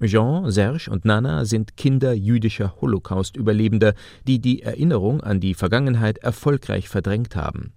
Jean, 0.00 0.50
Serge 0.50 0.90
und 0.90 1.04
Nana 1.04 1.44
sind 1.44 1.76
Kinder 1.76 2.12
jüdischer 2.12 2.74
Holocaust-Überlebender, 2.80 3.94
die 4.26 4.38
die 4.40 4.62
Erinnerung 4.62 5.20
an 5.20 5.40
die 5.40 5.54
Vergangenheit 5.54 6.18
erfolgreich 6.18 6.88
verdrängt 6.88 7.36
haben. 7.36 7.72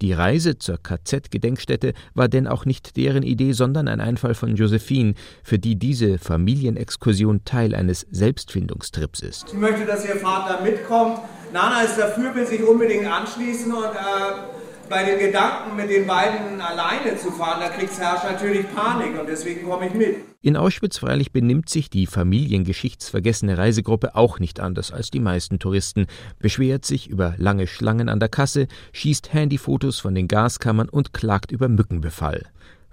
Die 0.00 0.12
Reise 0.12 0.58
zur 0.58 0.78
KZ-Gedenkstätte 0.82 1.94
war 2.14 2.28
denn 2.28 2.46
auch 2.46 2.64
nicht 2.64 2.96
deren 2.96 3.22
Idee, 3.22 3.52
sondern 3.52 3.88
ein 3.88 4.00
Einfall 4.00 4.34
von 4.34 4.56
Josephine, 4.56 5.14
für 5.42 5.58
die 5.58 5.76
diese 5.76 6.18
Familienexkursion 6.18 7.44
Teil 7.44 7.74
eines 7.74 8.06
Selbstfindungstrips 8.10 9.20
ist. 9.20 9.44
Ich 9.48 9.54
möchte, 9.54 9.86
dass 9.86 10.06
Ihr 10.06 10.16
Vater 10.16 10.62
mitkommt. 10.62 11.18
Nana 11.52 11.82
ist 11.82 11.98
dafür, 11.98 12.34
will 12.34 12.46
sich 12.46 12.62
unbedingt 12.62 13.06
anschließen 13.06 13.72
und 13.72 13.84
äh, 13.84 14.61
bei 14.92 15.04
den 15.04 15.18
Gedanken, 15.18 15.74
mit 15.74 15.88
den 15.88 16.06
beiden 16.06 16.60
alleine 16.60 17.16
zu 17.16 17.30
fahren, 17.30 17.60
da 17.60 17.70
kriegt 17.70 17.94
Serge 17.94 18.26
natürlich 18.30 18.66
Panik 18.74 19.18
und 19.18 19.26
deswegen 19.26 19.66
komme 19.66 19.86
ich 19.86 19.94
mit. 19.94 20.16
In 20.42 20.54
Auschwitz 20.54 20.98
freilich 20.98 21.32
benimmt 21.32 21.70
sich 21.70 21.88
die 21.88 22.06
familiengeschichtsvergessene 22.06 23.56
Reisegruppe 23.56 24.14
auch 24.14 24.38
nicht 24.38 24.60
anders 24.60 24.92
als 24.92 25.10
die 25.10 25.20
meisten 25.20 25.58
Touristen, 25.58 26.08
beschwert 26.40 26.84
sich 26.84 27.08
über 27.08 27.34
lange 27.38 27.66
Schlangen 27.66 28.10
an 28.10 28.20
der 28.20 28.28
Kasse, 28.28 28.68
schießt 28.92 29.32
Handyfotos 29.32 29.98
von 29.98 30.14
den 30.14 30.28
Gaskammern 30.28 30.90
und 30.90 31.14
klagt 31.14 31.52
über 31.52 31.68
Mückenbefall. 31.68 32.42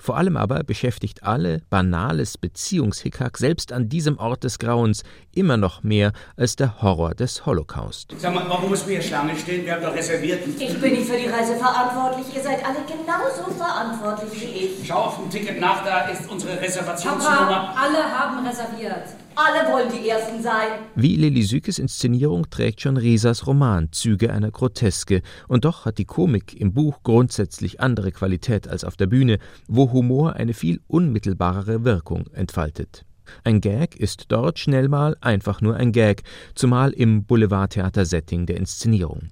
Vor 0.01 0.17
allem 0.17 0.37
aber 0.37 0.63
beschäftigt 0.63 1.23
alle 1.23 1.61
banales 1.69 2.37
Beziehungshickhack 2.37 3.37
selbst 3.37 3.73
an 3.73 3.89
diesem 3.89 4.17
Ort 4.17 4.45
des 4.45 4.57
Grauens 4.57 5.03
immer 5.35 5.57
noch 5.57 5.83
mehr 5.83 6.13
als 6.37 6.55
der 6.55 6.81
Horror 6.81 7.13
des 7.13 7.45
Holocaust. 7.45 8.15
Sag 8.17 8.33
mal, 8.33 8.45
warum 8.47 8.69
müssen 8.69 8.87
wir 8.87 8.99
hier 8.99 9.07
Schlange 9.07 9.35
stehen? 9.35 9.65
Wir 9.65 9.73
haben 9.73 9.83
doch 9.83 9.93
reserviert. 9.93 10.39
Ich 10.57 10.79
bin 10.79 10.93
nicht 10.93 11.09
für 11.09 11.17
die 11.17 11.27
Reise 11.27 11.57
verantwortlich. 11.57 12.33
Ihr 12.33 12.41
seid 12.41 12.65
alle 12.65 12.79
genauso 12.87 13.51
verantwortlich 13.51 14.41
wie 14.41 14.45
ich. 14.45 14.87
Schau 14.87 14.99
auf 14.99 15.17
dem 15.17 15.29
Ticket 15.29 15.59
nach, 15.59 15.83
da 15.83 16.07
ist 16.07 16.29
unsere 16.31 16.59
Reservationsnummer. 16.61 17.35
Papa, 17.35 17.75
alle 17.77 18.03
haben 18.03 18.47
reserviert. 18.47 19.03
Alle 19.41 19.71
wollen 19.71 19.89
die 19.89 20.09
Ersten 20.09 20.43
sein. 20.43 20.67
Wie 20.95 21.15
Lili 21.15 21.43
Sükes 21.43 21.79
Inszenierung 21.79 22.49
trägt 22.49 22.81
schon 22.81 22.97
Resas 22.97 23.47
Roman 23.47 23.87
Züge 23.93 24.33
einer 24.33 24.51
Groteske. 24.51 25.21
Und 25.47 25.63
doch 25.63 25.85
hat 25.85 25.97
die 25.97 26.03
Komik 26.03 26.59
im 26.59 26.73
Buch 26.73 27.03
grundsätzlich 27.03 27.79
andere 27.79 28.11
Qualität 28.11 28.67
als 28.67 28.83
auf 28.83 28.97
der 28.97 29.07
Bühne, 29.07 29.39
wo 29.69 29.93
Humor 29.93 30.33
eine 30.33 30.53
viel 30.53 30.81
unmittelbarere 30.87 31.85
Wirkung 31.85 32.27
entfaltet. 32.33 33.05
Ein 33.45 33.61
Gag 33.61 33.95
ist 33.95 34.25
dort 34.27 34.59
schnell 34.59 34.89
mal 34.89 35.15
einfach 35.21 35.61
nur 35.61 35.77
ein 35.77 35.93
Gag, 35.93 36.23
zumal 36.53 36.91
im 36.91 37.23
Boulevardtheater-Setting 37.23 38.45
der 38.45 38.57
Inszenierung. 38.57 39.29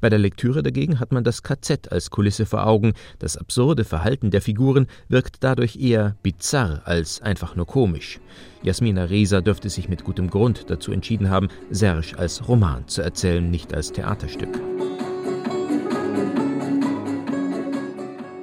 Bei 0.00 0.08
der 0.08 0.18
Lektüre 0.18 0.62
dagegen 0.62 1.00
hat 1.00 1.12
man 1.12 1.24
das 1.24 1.42
KZ 1.42 1.90
als 1.90 2.10
Kulisse 2.10 2.46
vor 2.46 2.66
Augen. 2.66 2.92
Das 3.18 3.36
absurde 3.36 3.84
Verhalten 3.84 4.30
der 4.30 4.42
Figuren 4.42 4.86
wirkt 5.08 5.36
dadurch 5.40 5.76
eher 5.76 6.16
bizarr 6.22 6.82
als 6.84 7.20
einfach 7.22 7.56
nur 7.56 7.66
komisch. 7.66 8.20
Jasmina 8.62 9.04
Reza 9.04 9.40
dürfte 9.40 9.70
sich 9.70 9.88
mit 9.88 10.04
gutem 10.04 10.30
Grund 10.30 10.70
dazu 10.70 10.92
entschieden 10.92 11.30
haben, 11.30 11.48
Serge 11.70 12.18
als 12.18 12.46
Roman 12.48 12.86
zu 12.88 13.02
erzählen, 13.02 13.50
nicht 13.50 13.74
als 13.74 13.92
Theaterstück. 13.92 14.60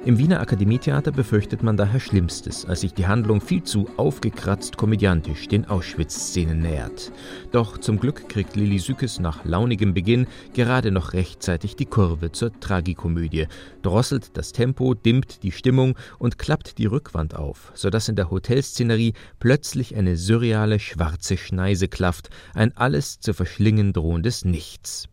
Im 0.06 0.16
Wiener 0.16 0.40
Akademietheater 0.40 1.12
befürchtet 1.12 1.62
man 1.62 1.76
daher 1.76 2.00
Schlimmstes, 2.00 2.64
als 2.64 2.80
sich 2.80 2.94
die 2.94 3.06
Handlung 3.06 3.42
viel 3.42 3.62
zu 3.62 3.86
aufgekratzt 3.98 4.78
komödiantisch 4.78 5.46
den 5.46 5.66
Auschwitz-Szenen 5.66 6.62
nähert. 6.62 7.12
Doch 7.52 7.76
zum 7.76 8.00
Glück 8.00 8.26
kriegt 8.26 8.56
Lili 8.56 8.78
Sükes 8.78 9.20
nach 9.20 9.44
launigem 9.44 9.92
Beginn 9.92 10.26
gerade 10.54 10.90
noch 10.90 11.12
rechtzeitig 11.12 11.76
die 11.76 11.84
Kurve 11.84 12.32
zur 12.32 12.58
Tragikomödie, 12.60 13.46
drosselt 13.82 14.38
das 14.38 14.52
Tempo, 14.52 14.94
dimmt 14.94 15.42
die 15.42 15.52
Stimmung 15.52 15.98
und 16.18 16.38
klappt 16.38 16.78
die 16.78 16.86
Rückwand 16.86 17.34
auf, 17.36 17.70
sodass 17.74 18.08
in 18.08 18.16
der 18.16 18.30
Hotelszenerie 18.30 19.12
plötzlich 19.38 19.96
eine 19.96 20.16
surreale 20.16 20.78
schwarze 20.78 21.36
Schneise 21.36 21.88
klafft, 21.88 22.30
ein 22.54 22.74
alles 22.74 23.20
zu 23.20 23.34
verschlingen 23.34 23.92
drohendes 23.92 24.46
Nichts. 24.46 25.10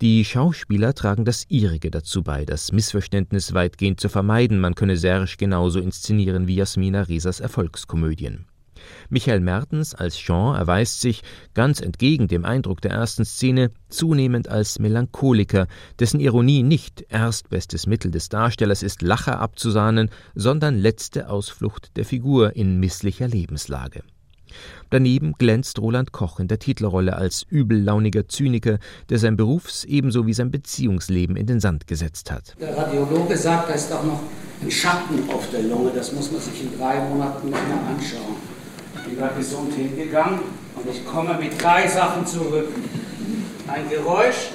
Die 0.00 0.24
Schauspieler 0.24 0.94
tragen 0.94 1.24
das 1.24 1.44
ihrige 1.48 1.90
dazu 1.90 2.22
bei, 2.22 2.44
das 2.44 2.70
Missverständnis 2.70 3.52
weitgehend 3.52 3.98
zu 3.98 4.08
vermeiden, 4.08 4.60
man 4.60 4.76
könne 4.76 4.96
Serge 4.96 5.34
genauso 5.36 5.80
inszenieren 5.80 6.46
wie 6.46 6.54
Jasmina 6.54 7.02
Resas 7.02 7.40
Erfolgskomödien. 7.40 8.46
Michael 9.08 9.40
Mertens 9.40 9.96
als 9.96 10.16
Jean 10.16 10.54
erweist 10.54 11.00
sich, 11.00 11.22
ganz 11.52 11.80
entgegen 11.80 12.28
dem 12.28 12.44
Eindruck 12.44 12.80
der 12.80 12.92
ersten 12.92 13.24
Szene, 13.24 13.72
zunehmend 13.88 14.48
als 14.48 14.78
Melancholiker, 14.78 15.66
dessen 15.98 16.20
Ironie 16.20 16.62
nicht 16.62 17.04
erstbestes 17.08 17.88
Mittel 17.88 18.12
des 18.12 18.28
Darstellers 18.28 18.84
ist, 18.84 19.02
Lacher 19.02 19.40
abzusahnen, 19.40 20.10
sondern 20.36 20.78
letzte 20.78 21.28
Ausflucht 21.28 21.96
der 21.96 22.04
Figur 22.04 22.54
in 22.54 22.78
misslicher 22.78 23.26
Lebenslage. 23.26 24.04
Daneben 24.90 25.34
glänzt 25.38 25.78
Roland 25.78 26.12
Koch 26.12 26.40
in 26.40 26.48
der 26.48 26.58
Titelrolle 26.58 27.16
als 27.16 27.46
übellauniger 27.50 28.28
Zyniker, 28.28 28.78
der 29.10 29.18
sein 29.18 29.36
Berufs- 29.36 29.84
ebenso 29.84 30.26
wie 30.26 30.32
sein 30.32 30.50
Beziehungsleben 30.50 31.36
in 31.36 31.46
den 31.46 31.60
Sand 31.60 31.86
gesetzt 31.86 32.30
hat. 32.30 32.54
Der 32.60 32.76
Radiologe 32.76 33.36
sagt, 33.36 33.68
da 33.68 33.74
ist 33.74 33.92
auch 33.92 34.04
noch 34.04 34.20
ein 34.62 34.70
Schatten 34.70 35.28
auf 35.30 35.50
der 35.50 35.62
Lunge. 35.62 35.90
Das 35.94 36.12
muss 36.12 36.32
man 36.32 36.40
sich 36.40 36.62
in 36.62 36.78
drei 36.78 37.00
Monaten 37.00 37.50
nochmal 37.50 37.94
anschauen. 37.94 38.36
Ich 38.96 39.02
bin 39.04 39.18
da 39.18 39.28
gesund 39.28 39.74
hingegangen 39.74 40.40
und 40.76 40.90
ich 40.90 41.04
komme 41.04 41.38
mit 41.38 41.62
drei 41.62 41.86
Sachen 41.86 42.26
zurück. 42.26 42.68
Ein 43.66 43.88
Geräusch, 43.88 44.50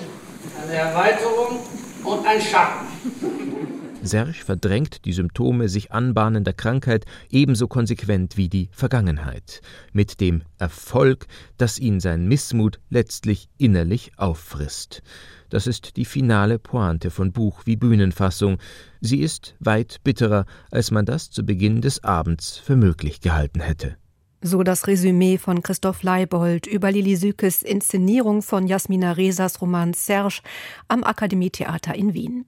eine 0.64 0.74
Erweiterung 0.74 1.60
und 2.04 2.26
ein 2.26 2.42
Schatten. 2.42 3.73
Serge 4.06 4.44
verdrängt 4.44 5.06
die 5.06 5.14
Symptome 5.14 5.70
sich 5.70 5.92
anbahnender 5.92 6.52
Krankheit 6.54 7.06
ebenso 7.30 7.68
konsequent 7.68 8.36
wie 8.36 8.50
die 8.50 8.70
Vergangenheit, 8.72 9.62
mit 9.94 10.20
dem 10.20 10.44
Erfolg, 10.60 11.26
dass 11.58 11.80
ihn 11.80 12.00
sein 12.00 12.28
Missmut 12.28 12.80
letztlich 12.90 13.48
innerlich 13.58 14.12
auffrisst. 14.18 15.02
Das 15.50 15.68
ist 15.68 15.96
die 15.96 16.06
finale 16.06 16.60
Pointe 16.60 17.12
von 17.12 17.32
Buch 17.32 17.62
wie 17.66 17.76
Bühnenfassung. 17.76 18.58
Sie 19.02 19.22
ist 19.22 19.56
weit 19.60 19.98
bitterer, 20.04 20.46
als 20.72 20.92
man 20.92 21.06
das 21.06 21.32
zu 21.32 21.46
Beginn 21.46 21.82
des 21.82 22.04
Abends 22.04 22.58
für 22.58 22.76
möglich 22.76 23.22
gehalten 23.22 23.62
hätte. 23.62 23.96
So 24.42 24.64
das 24.64 24.88
Resümee 24.88 25.38
von 25.38 25.64
Christoph 25.64 26.04
Leibold 26.04 26.68
über 26.68 26.92
Lili 26.92 27.16
Sükes 27.16 27.62
Inszenierung 27.62 28.42
von 28.42 28.68
Jasmina 28.68 29.14
Resas 29.14 29.62
Roman 29.62 29.94
Serge 29.94 30.42
am 30.90 31.06
Akademietheater 31.06 31.96
in 31.96 32.14
Wien. 32.14 32.46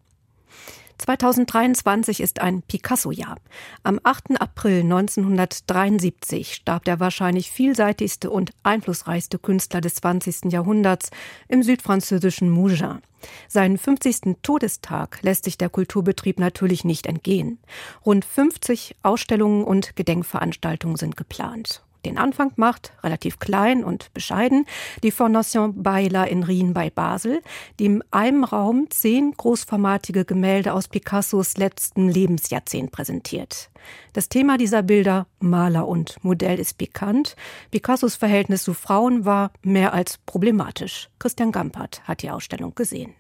2023 0.98 2.22
ist 2.22 2.42
ein 2.42 2.62
Picasso-Jahr. 2.62 3.38
Am 3.84 4.00
8. 4.04 4.40
April 4.40 4.82
1973 4.82 6.54
starb 6.54 6.86
der 6.86 7.00
wahrscheinlich 7.00 7.52
vielseitigste 7.52 8.30
und 8.30 8.52
einflussreichste 8.64 9.40
Künstler 9.40 9.82
des 9.82 9.96
20. 9.96 10.52
Jahrhunderts 10.52 11.12
im 11.48 11.64
südfranzösischen 11.64 12.50
Mougins. 12.50 13.02
Seinen 13.48 13.78
50. 13.78 14.38
Todestag 14.42 15.20
lässt 15.22 15.46
sich 15.46 15.58
der 15.58 15.70
Kulturbetrieb 15.70 16.40
natürlich 16.40 16.84
nicht 16.84 17.08
entgehen. 17.08 17.60
Rund 18.06 18.26
50 18.26 18.98
Ausstellungen 19.02 19.64
und 19.64 19.96
Gedenkveranstaltungen 19.96 20.98
sind 20.98 21.18
geplant. 21.18 21.85
Den 22.06 22.20
Anfang 22.20 22.52
macht, 22.56 22.94
relativ 23.04 23.40
klein 23.40 23.84
und 23.84 24.14
bescheiden, 24.14 24.66
die 25.04 25.12
Fondation 25.12 25.82
Baila 25.82 26.24
in 26.26 26.44
Rien 26.44 26.74
bei 26.74 26.92
Basel, 26.92 27.42
die 27.80 27.86
in 27.86 28.04
einem 28.12 28.44
Raum 28.44 28.88
zehn 28.92 29.34
großformatige 29.36 30.24
Gemälde 30.24 30.74
aus 30.74 30.88
Picassos 30.88 31.58
letzten 31.58 32.08
Lebensjahrzehnt 32.08 32.92
präsentiert. 32.92 33.72
Das 34.14 34.30
Thema 34.30 34.58
dieser 34.58 34.84
Bilder, 34.84 35.26
Maler 35.40 35.88
und 35.88 36.24
Modell, 36.24 36.60
ist 36.60 36.78
bekannt. 36.78 37.36
Picassos 37.72 38.16
Verhältnis 38.16 38.64
zu 38.64 38.76
Frauen 38.76 39.26
war 39.26 39.52
mehr 39.64 39.94
als 39.94 40.20
problematisch. 40.26 41.10
Christian 41.18 41.52
Gampert 41.52 42.02
hat 42.08 42.22
die 42.22 42.30
Ausstellung 42.30 42.76
gesehen. 42.76 43.16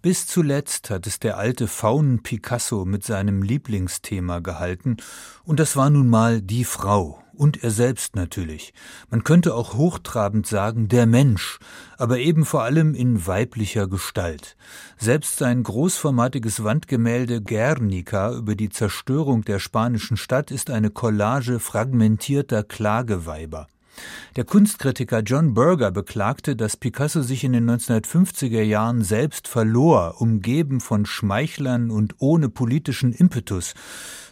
Bis 0.00 0.28
zuletzt 0.28 0.90
hat 0.90 1.08
es 1.08 1.18
der 1.18 1.38
alte 1.38 1.66
Faunen 1.66 2.22
Picasso 2.22 2.84
mit 2.84 3.04
seinem 3.04 3.42
Lieblingsthema 3.42 4.38
gehalten, 4.38 4.98
und 5.44 5.58
das 5.58 5.74
war 5.74 5.90
nun 5.90 6.08
mal 6.08 6.40
die 6.40 6.64
Frau 6.64 7.20
und 7.38 7.62
er 7.62 7.70
selbst 7.70 8.16
natürlich. 8.16 8.74
Man 9.10 9.24
könnte 9.24 9.54
auch 9.54 9.74
hochtrabend 9.74 10.46
sagen, 10.46 10.88
der 10.88 11.06
Mensch, 11.06 11.58
aber 11.96 12.18
eben 12.18 12.44
vor 12.44 12.62
allem 12.64 12.94
in 12.94 13.26
weiblicher 13.26 13.86
Gestalt. 13.86 14.56
Selbst 14.98 15.38
sein 15.38 15.62
großformatiges 15.62 16.62
Wandgemälde 16.62 17.40
Guernica 17.40 18.32
über 18.32 18.54
die 18.54 18.68
Zerstörung 18.68 19.42
der 19.42 19.58
spanischen 19.58 20.16
Stadt 20.16 20.50
ist 20.50 20.70
eine 20.70 20.90
Collage 20.90 21.60
fragmentierter 21.60 22.64
Klageweiber. 22.64 23.68
Der 24.36 24.44
Kunstkritiker 24.44 25.20
John 25.20 25.54
Berger 25.54 25.90
beklagte, 25.90 26.56
dass 26.56 26.76
Picasso 26.76 27.22
sich 27.22 27.44
in 27.44 27.52
den 27.52 27.68
1950er 27.70 28.62
Jahren 28.62 29.02
selbst 29.02 29.48
verlor, 29.48 30.20
umgeben 30.20 30.80
von 30.80 31.06
Schmeichlern 31.06 31.90
und 31.90 32.14
ohne 32.18 32.48
politischen 32.48 33.12
Impetus. 33.12 33.74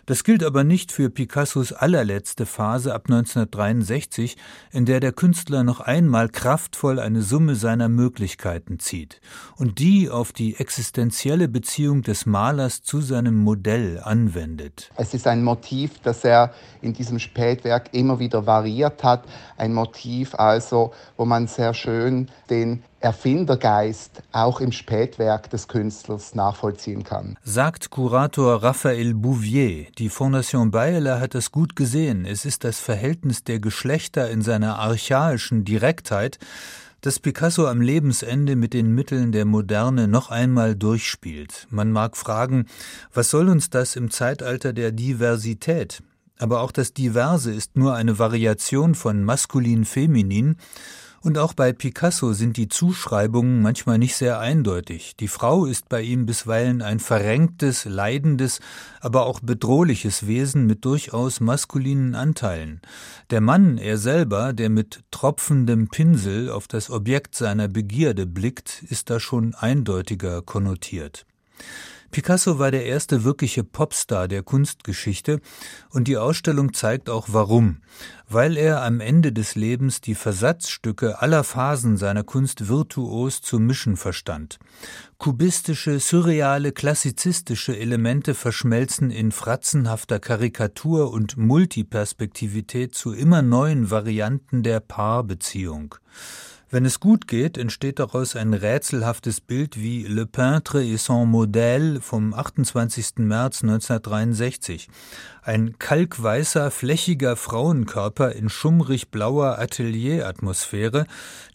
Das 0.06 0.22
gilt 0.22 0.44
aber 0.44 0.62
nicht 0.62 0.92
für 0.92 1.10
Picassos 1.10 1.72
allerletzte 1.72 2.46
Phase 2.46 2.94
ab 2.94 3.06
1963, 3.08 4.36
in 4.70 4.86
der 4.86 5.00
der 5.00 5.10
Künstler 5.10 5.64
noch 5.64 5.80
einmal 5.80 6.28
kraftvoll 6.28 7.00
eine 7.00 7.22
Summe 7.22 7.56
seiner 7.56 7.88
Möglichkeiten 7.88 8.78
zieht 8.78 9.20
und 9.56 9.80
die 9.80 10.08
auf 10.08 10.30
die 10.32 10.60
existenzielle 10.60 11.48
Beziehung 11.48 12.02
des 12.02 12.24
Malers 12.24 12.82
zu 12.82 13.00
seinem 13.00 13.34
Modell 13.34 14.00
anwendet. 14.00 14.92
Es 14.96 15.12
ist 15.12 15.26
ein 15.26 15.42
Motiv, 15.42 15.98
das 16.04 16.22
er 16.22 16.54
in 16.82 16.92
diesem 16.92 17.18
Spätwerk 17.18 17.88
immer 17.92 18.20
wieder 18.20 18.46
variiert 18.46 19.02
hat, 19.02 19.24
ein 19.56 19.74
Motiv 19.74 20.36
also, 20.36 20.92
wo 21.16 21.24
man 21.24 21.48
sehr 21.48 21.74
schön 21.74 22.28
den 22.48 22.84
Erfindergeist 23.00 24.22
auch 24.32 24.60
im 24.60 24.72
Spätwerk 24.72 25.50
des 25.50 25.68
Künstlers 25.68 26.34
nachvollziehen 26.34 27.04
kann. 27.04 27.36
Sagt 27.42 27.90
Kurator 27.90 28.62
Raphael 28.62 29.14
Bouvier. 29.14 29.86
Die 29.98 30.08
Fondation 30.08 30.70
Bayer 30.70 31.20
hat 31.20 31.34
es 31.34 31.52
gut 31.52 31.76
gesehen. 31.76 32.24
Es 32.24 32.44
ist 32.44 32.64
das 32.64 32.80
Verhältnis 32.80 33.44
der 33.44 33.60
Geschlechter 33.60 34.30
in 34.30 34.42
seiner 34.42 34.78
archaischen 34.78 35.64
Direktheit, 35.64 36.38
das 37.02 37.20
Picasso 37.20 37.66
am 37.68 37.80
Lebensende 37.80 38.56
mit 38.56 38.72
den 38.72 38.92
Mitteln 38.92 39.30
der 39.30 39.44
Moderne 39.44 40.08
noch 40.08 40.30
einmal 40.30 40.74
durchspielt. 40.74 41.66
Man 41.70 41.92
mag 41.92 42.16
fragen, 42.16 42.66
was 43.14 43.30
soll 43.30 43.48
uns 43.48 43.70
das 43.70 43.94
im 43.94 44.10
Zeitalter 44.10 44.72
der 44.72 44.90
Diversität? 44.90 46.02
Aber 46.38 46.60
auch 46.60 46.72
das 46.72 46.92
Diverse 46.92 47.52
ist 47.52 47.76
nur 47.76 47.94
eine 47.94 48.18
Variation 48.18 48.94
von 48.94 49.22
maskulin-feminin 49.22 50.56
und 51.26 51.38
auch 51.38 51.54
bei 51.54 51.72
Picasso 51.72 52.32
sind 52.34 52.56
die 52.56 52.68
Zuschreibungen 52.68 53.60
manchmal 53.60 53.98
nicht 53.98 54.14
sehr 54.14 54.38
eindeutig. 54.38 55.16
Die 55.16 55.26
Frau 55.26 55.66
ist 55.66 55.88
bei 55.88 56.00
ihm 56.00 56.24
bisweilen 56.24 56.82
ein 56.82 57.00
verrenktes, 57.00 57.84
leidendes, 57.84 58.60
aber 59.00 59.26
auch 59.26 59.40
bedrohliches 59.40 60.28
Wesen 60.28 60.66
mit 60.66 60.84
durchaus 60.84 61.40
maskulinen 61.40 62.14
Anteilen. 62.14 62.80
Der 63.30 63.40
Mann, 63.40 63.76
er 63.76 63.98
selber, 63.98 64.52
der 64.52 64.70
mit 64.70 65.00
tropfendem 65.10 65.88
Pinsel 65.88 66.48
auf 66.48 66.68
das 66.68 66.90
Objekt 66.90 67.34
seiner 67.34 67.66
Begierde 67.66 68.24
blickt, 68.24 68.84
ist 68.88 69.10
da 69.10 69.18
schon 69.18 69.56
eindeutiger 69.56 70.42
konnotiert. 70.42 71.26
Picasso 72.16 72.58
war 72.58 72.70
der 72.70 72.86
erste 72.86 73.24
wirkliche 73.24 73.62
Popstar 73.62 74.26
der 74.26 74.42
Kunstgeschichte 74.42 75.38
und 75.90 76.08
die 76.08 76.16
Ausstellung 76.16 76.72
zeigt 76.72 77.10
auch 77.10 77.26
warum. 77.30 77.82
Weil 78.26 78.56
er 78.56 78.82
am 78.82 79.00
Ende 79.00 79.34
des 79.34 79.54
Lebens 79.54 80.00
die 80.00 80.14
Versatzstücke 80.14 81.20
aller 81.20 81.44
Phasen 81.44 81.98
seiner 81.98 82.24
Kunst 82.24 82.68
virtuos 82.68 83.42
zu 83.42 83.58
mischen 83.58 83.98
verstand. 83.98 84.58
Kubistische, 85.18 86.00
surreale, 86.00 86.72
klassizistische 86.72 87.76
Elemente 87.76 88.32
verschmelzen 88.32 89.10
in 89.10 89.30
fratzenhafter 89.30 90.18
Karikatur 90.18 91.12
und 91.12 91.36
Multiperspektivität 91.36 92.94
zu 92.94 93.12
immer 93.12 93.42
neuen 93.42 93.90
Varianten 93.90 94.62
der 94.62 94.80
Paarbeziehung. 94.80 95.96
Wenn 96.68 96.84
es 96.84 96.98
gut 96.98 97.28
geht, 97.28 97.58
entsteht 97.58 98.00
daraus 98.00 98.34
ein 98.34 98.52
rätselhaftes 98.52 99.40
Bild 99.40 99.80
wie 99.80 100.02
Le 100.02 100.26
Peintre 100.26 100.82
et 100.82 100.98
son 100.98 101.30
Modèle 101.30 102.00
vom 102.00 102.34
28. 102.34 103.18
März 103.18 103.62
1963. 103.62 104.88
Ein 105.42 105.78
kalkweißer, 105.78 106.72
flächiger 106.72 107.36
Frauenkörper 107.36 108.32
in 108.32 108.48
schummrig 108.48 109.12
blauer 109.12 109.60
Atelieratmosphäre. 109.60 111.06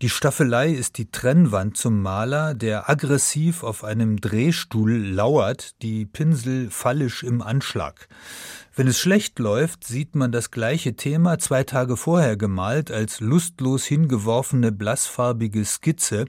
Die 0.01 0.09
Staffelei 0.09 0.69
ist 0.69 0.97
die 0.97 1.11
Trennwand 1.11 1.75
zum 1.75 2.01
Maler, 2.01 2.53
der 2.53 2.89
aggressiv 2.89 3.63
auf 3.63 3.83
einem 3.83 4.21
Drehstuhl 4.21 4.93
lauert, 4.93 5.81
die 5.81 6.05
Pinsel 6.05 6.69
fallisch 6.69 7.23
im 7.23 7.41
Anschlag. 7.41 8.07
Wenn 8.81 8.87
es 8.87 8.99
schlecht 8.99 9.37
läuft, 9.37 9.85
sieht 9.85 10.15
man 10.15 10.31
das 10.31 10.49
gleiche 10.49 10.95
Thema 10.95 11.37
zwei 11.37 11.63
Tage 11.63 11.95
vorher 11.95 12.35
gemalt 12.35 12.89
als 12.89 13.19
lustlos 13.19 13.85
hingeworfene 13.85 14.71
blassfarbige 14.71 15.63
Skizze, 15.65 16.25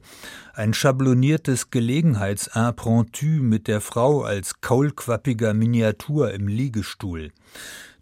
ein 0.52 0.74
schabloniertes 0.74 1.70
Gelegenheitsimpromptu 1.70 3.24
mit 3.40 3.68
der 3.68 3.80
Frau 3.80 4.20
als 4.24 4.60
kaulquappiger 4.60 5.54
Miniatur 5.54 6.34
im 6.34 6.46
Liegestuhl. 6.46 7.32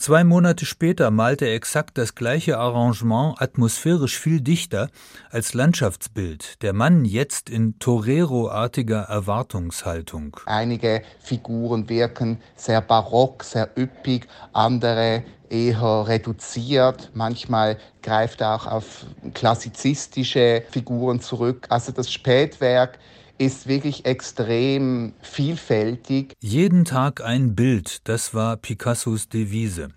Zwei 0.00 0.24
Monate 0.24 0.64
später 0.64 1.10
malte 1.10 1.44
er 1.44 1.54
exakt 1.54 1.98
das 1.98 2.14
gleiche 2.14 2.56
Arrangement 2.56 3.38
atmosphärisch 3.38 4.18
viel 4.18 4.40
dichter 4.40 4.88
als 5.28 5.52
Landschaftsbild. 5.52 6.62
Der 6.62 6.72
Mann 6.72 7.04
jetzt 7.04 7.50
in 7.50 7.78
Torero-artiger 7.78 9.02
Erwartungshaltung. 9.02 10.38
Einige 10.46 11.02
Figuren 11.18 11.86
wirken 11.90 12.40
sehr 12.56 12.80
barock, 12.80 13.44
sehr 13.44 13.68
üppig, 13.76 14.26
andere 14.54 15.22
eher 15.50 16.08
reduziert. 16.08 17.10
Manchmal 17.12 17.76
greift 18.00 18.40
er 18.40 18.54
auch 18.54 18.66
auf 18.66 19.04
klassizistische 19.34 20.62
Figuren 20.70 21.20
zurück. 21.20 21.66
Also 21.68 21.92
das 21.92 22.10
Spätwerk 22.10 22.98
ist 23.40 23.66
wirklich 23.66 24.04
extrem 24.04 25.14
vielfältig. 25.22 26.34
Jeden 26.40 26.84
Tag 26.84 27.24
ein 27.24 27.54
Bild, 27.54 28.06
das 28.06 28.34
war 28.34 28.58
Picassos 28.58 29.30
Devise. 29.30 29.88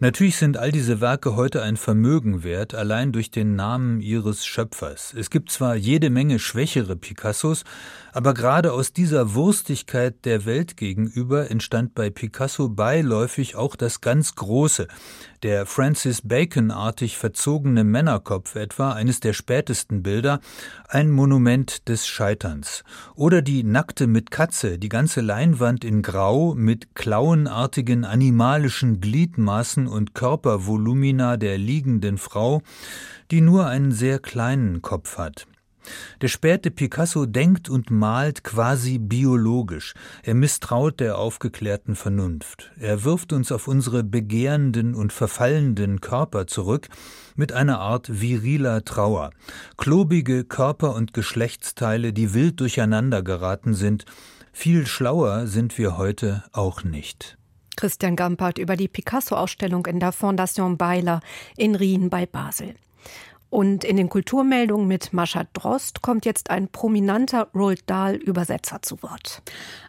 Natürlich 0.00 0.36
sind 0.36 0.58
all 0.58 0.70
diese 0.70 1.00
Werke 1.00 1.34
heute 1.34 1.62
ein 1.62 1.78
Vermögen 1.78 2.44
wert, 2.44 2.74
allein 2.74 3.12
durch 3.12 3.30
den 3.30 3.56
Namen 3.56 4.02
ihres 4.02 4.44
Schöpfers. 4.44 5.14
Es 5.18 5.30
gibt 5.30 5.50
zwar 5.50 5.76
jede 5.76 6.10
Menge 6.10 6.38
schwächere 6.38 6.94
Picassos, 6.94 7.64
aber 8.12 8.34
gerade 8.34 8.72
aus 8.72 8.92
dieser 8.92 9.34
Wurstigkeit 9.34 10.24
der 10.24 10.44
Welt 10.44 10.76
gegenüber 10.76 11.50
entstand 11.50 11.94
bei 11.94 12.10
Picasso 12.10 12.68
beiläufig 12.68 13.56
auch 13.56 13.76
das 13.76 14.00
ganz 14.00 14.34
Große, 14.34 14.88
der 15.42 15.66
Francis 15.66 16.22
Bacon-artig 16.22 17.16
verzogene 17.16 17.84
Männerkopf 17.84 18.56
etwa, 18.56 18.92
eines 18.92 19.20
der 19.20 19.32
spätesten 19.32 20.02
Bilder, 20.02 20.40
ein 20.88 21.10
Monument 21.10 21.88
des 21.88 22.06
Scheiterns. 22.06 22.84
Oder 23.14 23.40
die 23.42 23.62
Nackte 23.64 24.06
mit 24.06 24.30
Katze, 24.30 24.78
die 24.78 24.88
ganze 24.88 25.20
Leinwand 25.20 25.84
in 25.84 26.02
Grau 26.02 26.54
mit 26.54 26.94
klauenartigen 26.94 28.04
animalischen 28.04 29.00
Gliedmaßen 29.00 29.86
und 29.86 30.14
Körpervolumina 30.14 31.36
der 31.36 31.58
liegenden 31.58 32.18
Frau, 32.18 32.62
die 33.30 33.40
nur 33.40 33.66
einen 33.66 33.92
sehr 33.92 34.18
kleinen 34.18 34.82
Kopf 34.82 35.16
hat. 35.16 35.46
Der 36.20 36.28
späte 36.28 36.70
Picasso 36.70 37.26
denkt 37.26 37.68
und 37.68 37.90
malt 37.90 38.44
quasi 38.44 38.98
biologisch. 38.98 39.94
Er 40.22 40.34
misstraut 40.34 41.00
der 41.00 41.18
aufgeklärten 41.18 41.96
Vernunft. 41.96 42.72
Er 42.78 43.04
wirft 43.04 43.32
uns 43.32 43.52
auf 43.52 43.68
unsere 43.68 44.04
begehrenden 44.04 44.94
und 44.94 45.12
verfallenden 45.12 46.00
Körper 46.00 46.46
zurück 46.46 46.88
mit 47.36 47.52
einer 47.52 47.80
Art 47.80 48.20
viriler 48.20 48.84
Trauer. 48.84 49.30
Klobige 49.76 50.44
Körper 50.44 50.94
und 50.94 51.14
Geschlechtsteile, 51.14 52.12
die 52.12 52.34
wild 52.34 52.60
durcheinander 52.60 53.22
geraten 53.22 53.74
sind. 53.74 54.04
Viel 54.52 54.86
schlauer 54.86 55.46
sind 55.46 55.78
wir 55.78 55.96
heute 55.96 56.44
auch 56.52 56.84
nicht. 56.84 57.38
Christian 57.76 58.14
Gampert 58.14 58.58
über 58.58 58.76
die 58.76 58.88
Picasso-Ausstellung 58.88 59.86
in 59.86 60.00
der 60.00 60.12
Fondation 60.12 60.76
Beiler 60.76 61.20
in 61.56 61.74
Rien 61.74 62.10
bei 62.10 62.26
Basel. 62.26 62.74
Und 63.50 63.82
in 63.82 63.96
den 63.96 64.08
Kulturmeldungen 64.08 64.86
mit 64.86 65.12
Mascha 65.12 65.44
Drost 65.52 66.02
kommt 66.02 66.24
jetzt 66.24 66.50
ein 66.50 66.68
prominenter 66.68 67.48
Roald 67.52 67.82
Dahl-Übersetzer 67.90 68.80
zu 68.80 69.02
Wort. 69.02 69.42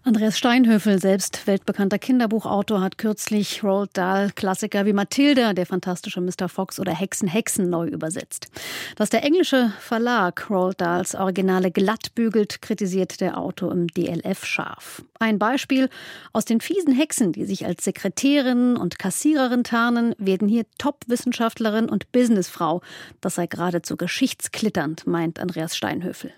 Andreas 0.03 0.35
Steinhöfel, 0.35 0.99
selbst 0.99 1.45
weltbekannter 1.45 1.99
Kinderbuchautor, 1.99 2.81
hat 2.81 2.97
kürzlich 2.97 3.63
Roald 3.63 3.91
Dahl-Klassiker 3.93 4.87
wie 4.87 4.93
Mathilda, 4.93 5.53
der 5.53 5.67
fantastische 5.67 6.21
Mr. 6.21 6.49
Fox 6.49 6.79
oder 6.79 6.91
Hexen, 6.91 7.27
Hexen 7.27 7.69
neu 7.69 7.87
übersetzt. 7.87 8.47
Dass 8.95 9.11
der 9.11 9.23
englische 9.23 9.71
Verlag 9.79 10.49
Roald 10.49 10.81
Dahls 10.81 11.13
Originale 11.13 11.69
glatt 11.69 12.15
bügelt, 12.15 12.63
kritisiert 12.63 13.21
der 13.21 13.37
Autor 13.37 13.71
im 13.71 13.87
DLF 13.87 14.43
scharf. 14.43 15.03
Ein 15.19 15.37
Beispiel 15.37 15.87
aus 16.33 16.45
den 16.45 16.61
fiesen 16.61 16.95
Hexen, 16.95 17.31
die 17.31 17.45
sich 17.45 17.67
als 17.67 17.83
Sekretärin 17.83 18.75
und 18.75 18.97
Kassiererin 18.97 19.63
tarnen, 19.63 20.15
werden 20.17 20.47
hier 20.47 20.65
Top-Wissenschaftlerin 20.79 21.89
und 21.89 22.11
Businessfrau. 22.11 22.81
Das 23.21 23.35
sei 23.35 23.45
geradezu 23.51 23.97
geschichtsklitternd, 23.97 25.05
meint 25.05 25.39
Andreas 25.39 25.77
Steinhöfel. 25.77 26.33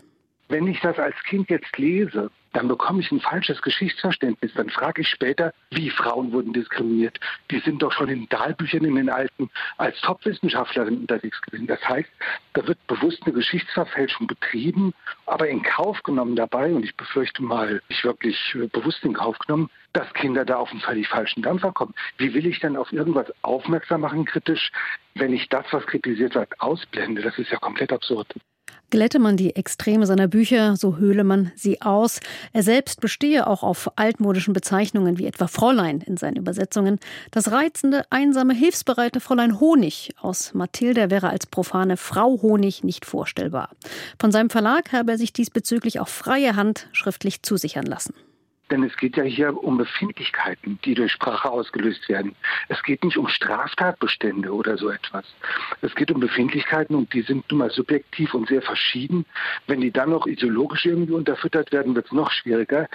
Wenn 0.49 0.67
ich 0.67 0.81
das 0.81 0.99
als 0.99 1.15
Kind 1.23 1.49
jetzt 1.49 1.77
lese, 1.77 2.29
dann 2.51 2.67
bekomme 2.67 3.01
ich 3.01 3.11
ein 3.11 3.19
falsches 3.19 3.61
Geschichtsverständnis. 3.61 4.51
Dann 4.53 4.69
frage 4.69 5.01
ich 5.01 5.07
später, 5.07 5.53
wie 5.71 5.89
Frauen 5.89 6.31
wurden 6.31 6.53
diskriminiert. 6.53 7.19
Die 7.49 7.59
sind 7.59 7.81
doch 7.81 7.91
schon 7.91 8.09
in 8.09 8.29
Dahlbüchern 8.29 8.85
in 8.85 8.95
den 8.95 9.09
alten 9.09 9.49
als 9.77 9.99
Top-Wissenschaftlerin 10.01 10.99
unterwegs 10.99 11.41
gewesen. 11.41 11.65
Das 11.65 11.83
heißt, 11.87 12.09
da 12.53 12.67
wird 12.67 12.85
bewusst 12.87 13.23
eine 13.23 13.33
Geschichtsverfälschung 13.33 14.27
betrieben, 14.27 14.93
aber 15.25 15.47
in 15.47 15.63
Kauf 15.63 16.03
genommen 16.03 16.35
dabei, 16.35 16.71
und 16.71 16.83
ich 16.83 16.95
befürchte 16.95 17.41
mal, 17.41 17.81
ich 17.87 18.03
wirklich 18.03 18.37
bewusst 18.71 19.03
in 19.03 19.13
Kauf 19.13 19.39
genommen, 19.39 19.69
dass 19.93 20.11
Kinder 20.13 20.43
da 20.43 20.57
auf 20.57 20.71
einen 20.71 20.81
völlig 20.81 21.07
falschen 21.07 21.41
Dampfer 21.41 21.71
kommen. 21.71 21.93
Wie 22.17 22.33
will 22.33 22.45
ich 22.45 22.59
denn 22.59 22.75
auf 22.75 22.91
irgendwas 22.91 23.27
aufmerksam 23.41 24.01
machen 24.01 24.25
kritisch, 24.25 24.71
wenn 25.15 25.33
ich 25.33 25.47
das, 25.49 25.65
was 25.71 25.85
kritisiert 25.85 26.35
wird, 26.35 26.59
ausblende? 26.59 27.21
Das 27.21 27.37
ist 27.37 27.51
ja 27.51 27.57
komplett 27.57 27.93
absurd. 27.93 28.33
Glätte 28.89 29.17
man 29.17 29.37
die 29.37 29.55
Extreme 29.55 30.05
seiner 30.05 30.27
Bücher, 30.27 30.77
so 30.77 30.97
höhle 30.97 31.23
man 31.23 31.51
sie 31.55 31.81
aus. 31.81 32.19
Er 32.51 32.61
selbst 32.61 33.01
bestehe 33.01 33.47
auch 33.47 33.63
auf 33.63 33.91
altmodischen 33.95 34.53
Bezeichnungen 34.53 35.17
wie 35.17 35.25
etwa 35.25 35.47
Fräulein 35.47 35.99
in 36.01 36.15
seinen 36.15 36.35
Übersetzungen. 36.35 36.99
Das 37.31 37.51
reizende, 37.51 38.03
einsame, 38.11 38.53
hilfsbereite 38.53 39.19
Fräulein 39.19 39.59
Honig 39.59 40.13
aus 40.21 40.53
Mathilda 40.53 41.09
wäre 41.09 41.29
als 41.29 41.47
profane 41.47 41.97
Frau 41.97 42.39
Honig 42.43 42.83
nicht 42.83 43.07
vorstellbar. 43.07 43.71
Von 44.19 44.31
seinem 44.31 44.51
Verlag 44.51 44.91
habe 44.93 45.13
er 45.13 45.17
sich 45.17 45.33
diesbezüglich 45.33 45.99
auch 45.99 46.07
freie 46.07 46.55
Hand 46.55 46.87
schriftlich 46.91 47.41
zusichern 47.41 47.87
lassen. 47.87 48.13
Denn 48.73 48.81
es 48.81 48.97
geht 48.97 49.17
ja 49.17 49.23
hier 49.23 49.55
um 49.63 49.77
Befindlichkeiten, 49.77 50.79
die 50.83 50.95
durch 50.95 51.11
Sprache 51.11 51.47
ausgelöst 51.47 52.09
werden. 52.09 52.35
Es 52.69 52.81
geht 52.81 53.03
nicht 53.03 53.17
um 53.17 53.27
Straftatbestände 53.27 54.51
oder 54.51 54.77
so 54.79 54.89
etwas. 54.89 55.25
Es 55.81 55.93
geht 55.93 56.09
um 56.09 56.19
Befindlichkeiten 56.19 56.95
und 56.95 57.13
die 57.13 57.21
sind 57.21 57.45
nun 57.51 57.59
mal 57.59 57.69
subjektiv 57.69 58.33
und 58.33 58.47
sehr 58.47 58.63
verschieden. 58.63 59.27
Wenn 59.67 59.81
die 59.81 59.91
dann 59.91 60.09
noch 60.09 60.25
ideologisch 60.25 60.87
irgendwie 60.87 61.13
unterfüttert 61.13 61.71
werden, 61.71 61.93
wird 61.93 62.07
es 62.07 62.13
noch 62.13 62.31
schwieriger. 62.31 62.89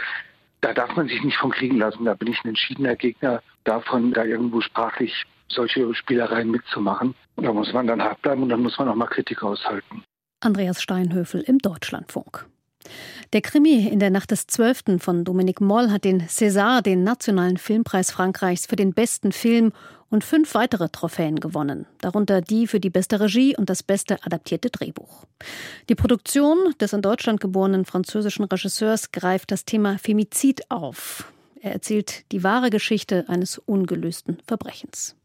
Da 0.63 0.75
darf 0.75 0.97
man 0.97 1.07
sich 1.07 1.23
nicht 1.23 1.37
von 1.37 1.53
kriegen 1.53 1.79
lassen. 1.79 2.07
Da 2.07 2.15
bin 2.15 2.27
ich 2.27 2.43
ein 2.43 2.49
entschiedener 2.49 2.97
Gegner 2.97 3.41
davon, 3.63 4.13
da 4.13 4.25
irgendwo 4.25 4.61
sprachlich 4.61 5.27
solche 5.47 5.95
Spielereien 5.95 6.51
mitzumachen. 6.51 7.15
Und 7.37 7.45
da 7.45 7.53
muss 7.53 7.73
man 7.73 7.87
dann 7.87 8.03
hart 8.03 8.21
bleiben 8.23 8.43
und 8.43 8.49
dann 8.49 8.65
muss 8.65 8.77
man 8.81 8.89
auch 8.89 8.97
mal 8.97 9.07
Kritik 9.07 9.45
aushalten. 9.45 10.03
Andreas 10.41 10.83
Steinhöfel 10.83 11.41
im 11.43 11.59
Deutschlandfunk. 11.59 12.47
Der 13.33 13.43
Krimi 13.43 13.87
in 13.87 13.99
der 13.99 14.11
Nacht 14.11 14.31
des 14.31 14.47
12. 14.47 15.01
von 15.01 15.25
Dominique 15.25 15.61
Moll 15.61 15.91
hat 15.91 16.05
den 16.05 16.23
César, 16.23 16.81
den 16.81 17.05
nationalen 17.05 17.59
Filmpreis 17.59 18.11
Frankreichs, 18.11 18.67
für 18.67 18.77
den 18.77 18.95
besten 18.95 19.33
Film 19.33 19.73
und 20.11 20.25
fünf 20.25 20.55
weitere 20.55 20.89
Trophäen 20.89 21.39
gewonnen, 21.39 21.87
darunter 22.01 22.41
die 22.41 22.67
für 22.67 22.81
die 22.81 22.91
beste 22.91 23.21
Regie 23.21 23.57
und 23.57 23.69
das 23.69 23.83
beste 23.83 24.25
adaptierte 24.25 24.71
Drehbuch. 24.71 25.25
Die 25.89 25.95
Produktion 25.95 26.75
des 26.81 26.93
in 26.95 27.03
Deutschland 27.03 27.41
geborenen 27.41 27.85
französischen 27.85 28.45
Regisseurs 28.45 29.13
greift 29.13 29.51
das 29.51 29.65
Thema 29.65 29.99
Femizid 29.99 30.71
auf. 30.71 31.31
Er 31.61 31.73
erzählt 31.73 32.25
die 32.33 32.43
wahre 32.43 32.71
Geschichte 32.71 33.25
eines 33.29 33.59
ungelösten 33.59 34.39
Verbrechens. 34.47 35.17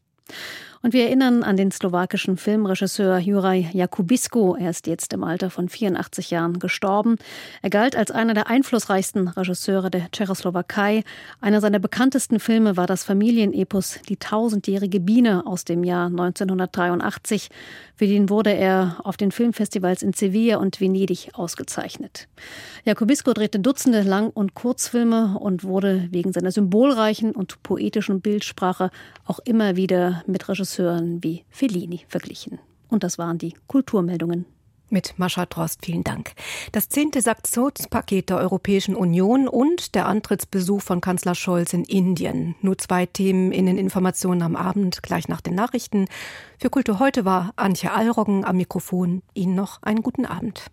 Und 0.84 0.92
wir 0.92 1.04
erinnern 1.04 1.42
an 1.42 1.56
den 1.56 1.70
slowakischen 1.70 2.36
Filmregisseur 2.36 3.16
Juraj 3.16 3.70
Jakubisko. 3.72 4.54
Er 4.54 4.68
ist 4.68 4.86
jetzt 4.86 5.14
im 5.14 5.24
Alter 5.24 5.48
von 5.48 5.70
84 5.70 6.30
Jahren 6.30 6.58
gestorben. 6.58 7.16
Er 7.62 7.70
galt 7.70 7.96
als 7.96 8.10
einer 8.10 8.34
der 8.34 8.48
einflussreichsten 8.48 9.28
Regisseure 9.28 9.90
der 9.90 10.10
Tschechoslowakei. 10.10 11.02
Einer 11.40 11.62
seiner 11.62 11.78
bekanntesten 11.78 12.38
Filme 12.38 12.76
war 12.76 12.86
das 12.86 13.02
Familienepos 13.02 14.00
Die 14.10 14.18
tausendjährige 14.18 15.00
Biene 15.00 15.46
aus 15.46 15.64
dem 15.64 15.84
Jahr 15.84 16.08
1983. 16.08 17.48
Für 17.96 18.06
den 18.06 18.28
wurde 18.28 18.50
er 18.50 18.96
auf 19.04 19.16
den 19.16 19.32
Filmfestivals 19.32 20.02
in 20.02 20.12
Sevilla 20.12 20.58
und 20.58 20.82
Venedig 20.82 21.30
ausgezeichnet. 21.32 22.28
Jakubisko 22.84 23.32
drehte 23.32 23.58
Dutzende 23.58 24.02
Lang- 24.02 24.30
und 24.30 24.52
Kurzfilme 24.52 25.38
und 25.38 25.64
wurde 25.64 26.08
wegen 26.10 26.32
seiner 26.34 26.50
symbolreichen 26.50 27.30
und 27.30 27.62
poetischen 27.62 28.20
Bildsprache 28.20 28.90
auch 29.24 29.38
immer 29.38 29.76
wieder 29.76 30.22
mit 30.26 30.48
Regisseuren 30.74 31.22
wie 31.22 31.44
Fellini 31.50 32.04
verglichen. 32.08 32.58
Und 32.88 33.04
das 33.04 33.18
waren 33.18 33.38
die 33.38 33.54
Kulturmeldungen 33.66 34.46
Mit 34.90 35.18
Mascha 35.18 35.46
Drost, 35.46 35.84
vielen 35.84 36.04
Dank. 36.04 36.32
Das 36.72 36.88
zehnte 36.88 37.20
Sanktionspaket 37.20 38.30
der 38.30 38.38
Europäischen 38.38 38.94
Union 38.94 39.48
und 39.48 39.94
der 39.94 40.06
Antrittsbesuch 40.06 40.82
von 40.82 41.00
Kanzler 41.00 41.34
Scholz 41.34 41.72
in 41.72 41.84
Indien. 41.84 42.54
Nur 42.60 42.76
zwei 42.78 43.06
Themen 43.06 43.50
in 43.52 43.66
den 43.66 43.78
Informationen 43.78 44.42
am 44.42 44.56
Abend, 44.56 45.02
gleich 45.02 45.28
nach 45.28 45.40
den 45.40 45.54
Nachrichten. 45.54 46.06
Für 46.60 46.70
Kultur 46.70 46.98
heute 46.98 47.24
war 47.24 47.52
Antje 47.56 47.92
Allroggen 47.92 48.44
am 48.44 48.56
Mikrofon. 48.56 49.22
Ihnen 49.32 49.54
noch 49.54 49.82
einen 49.82 50.02
guten 50.02 50.26
Abend. 50.26 50.70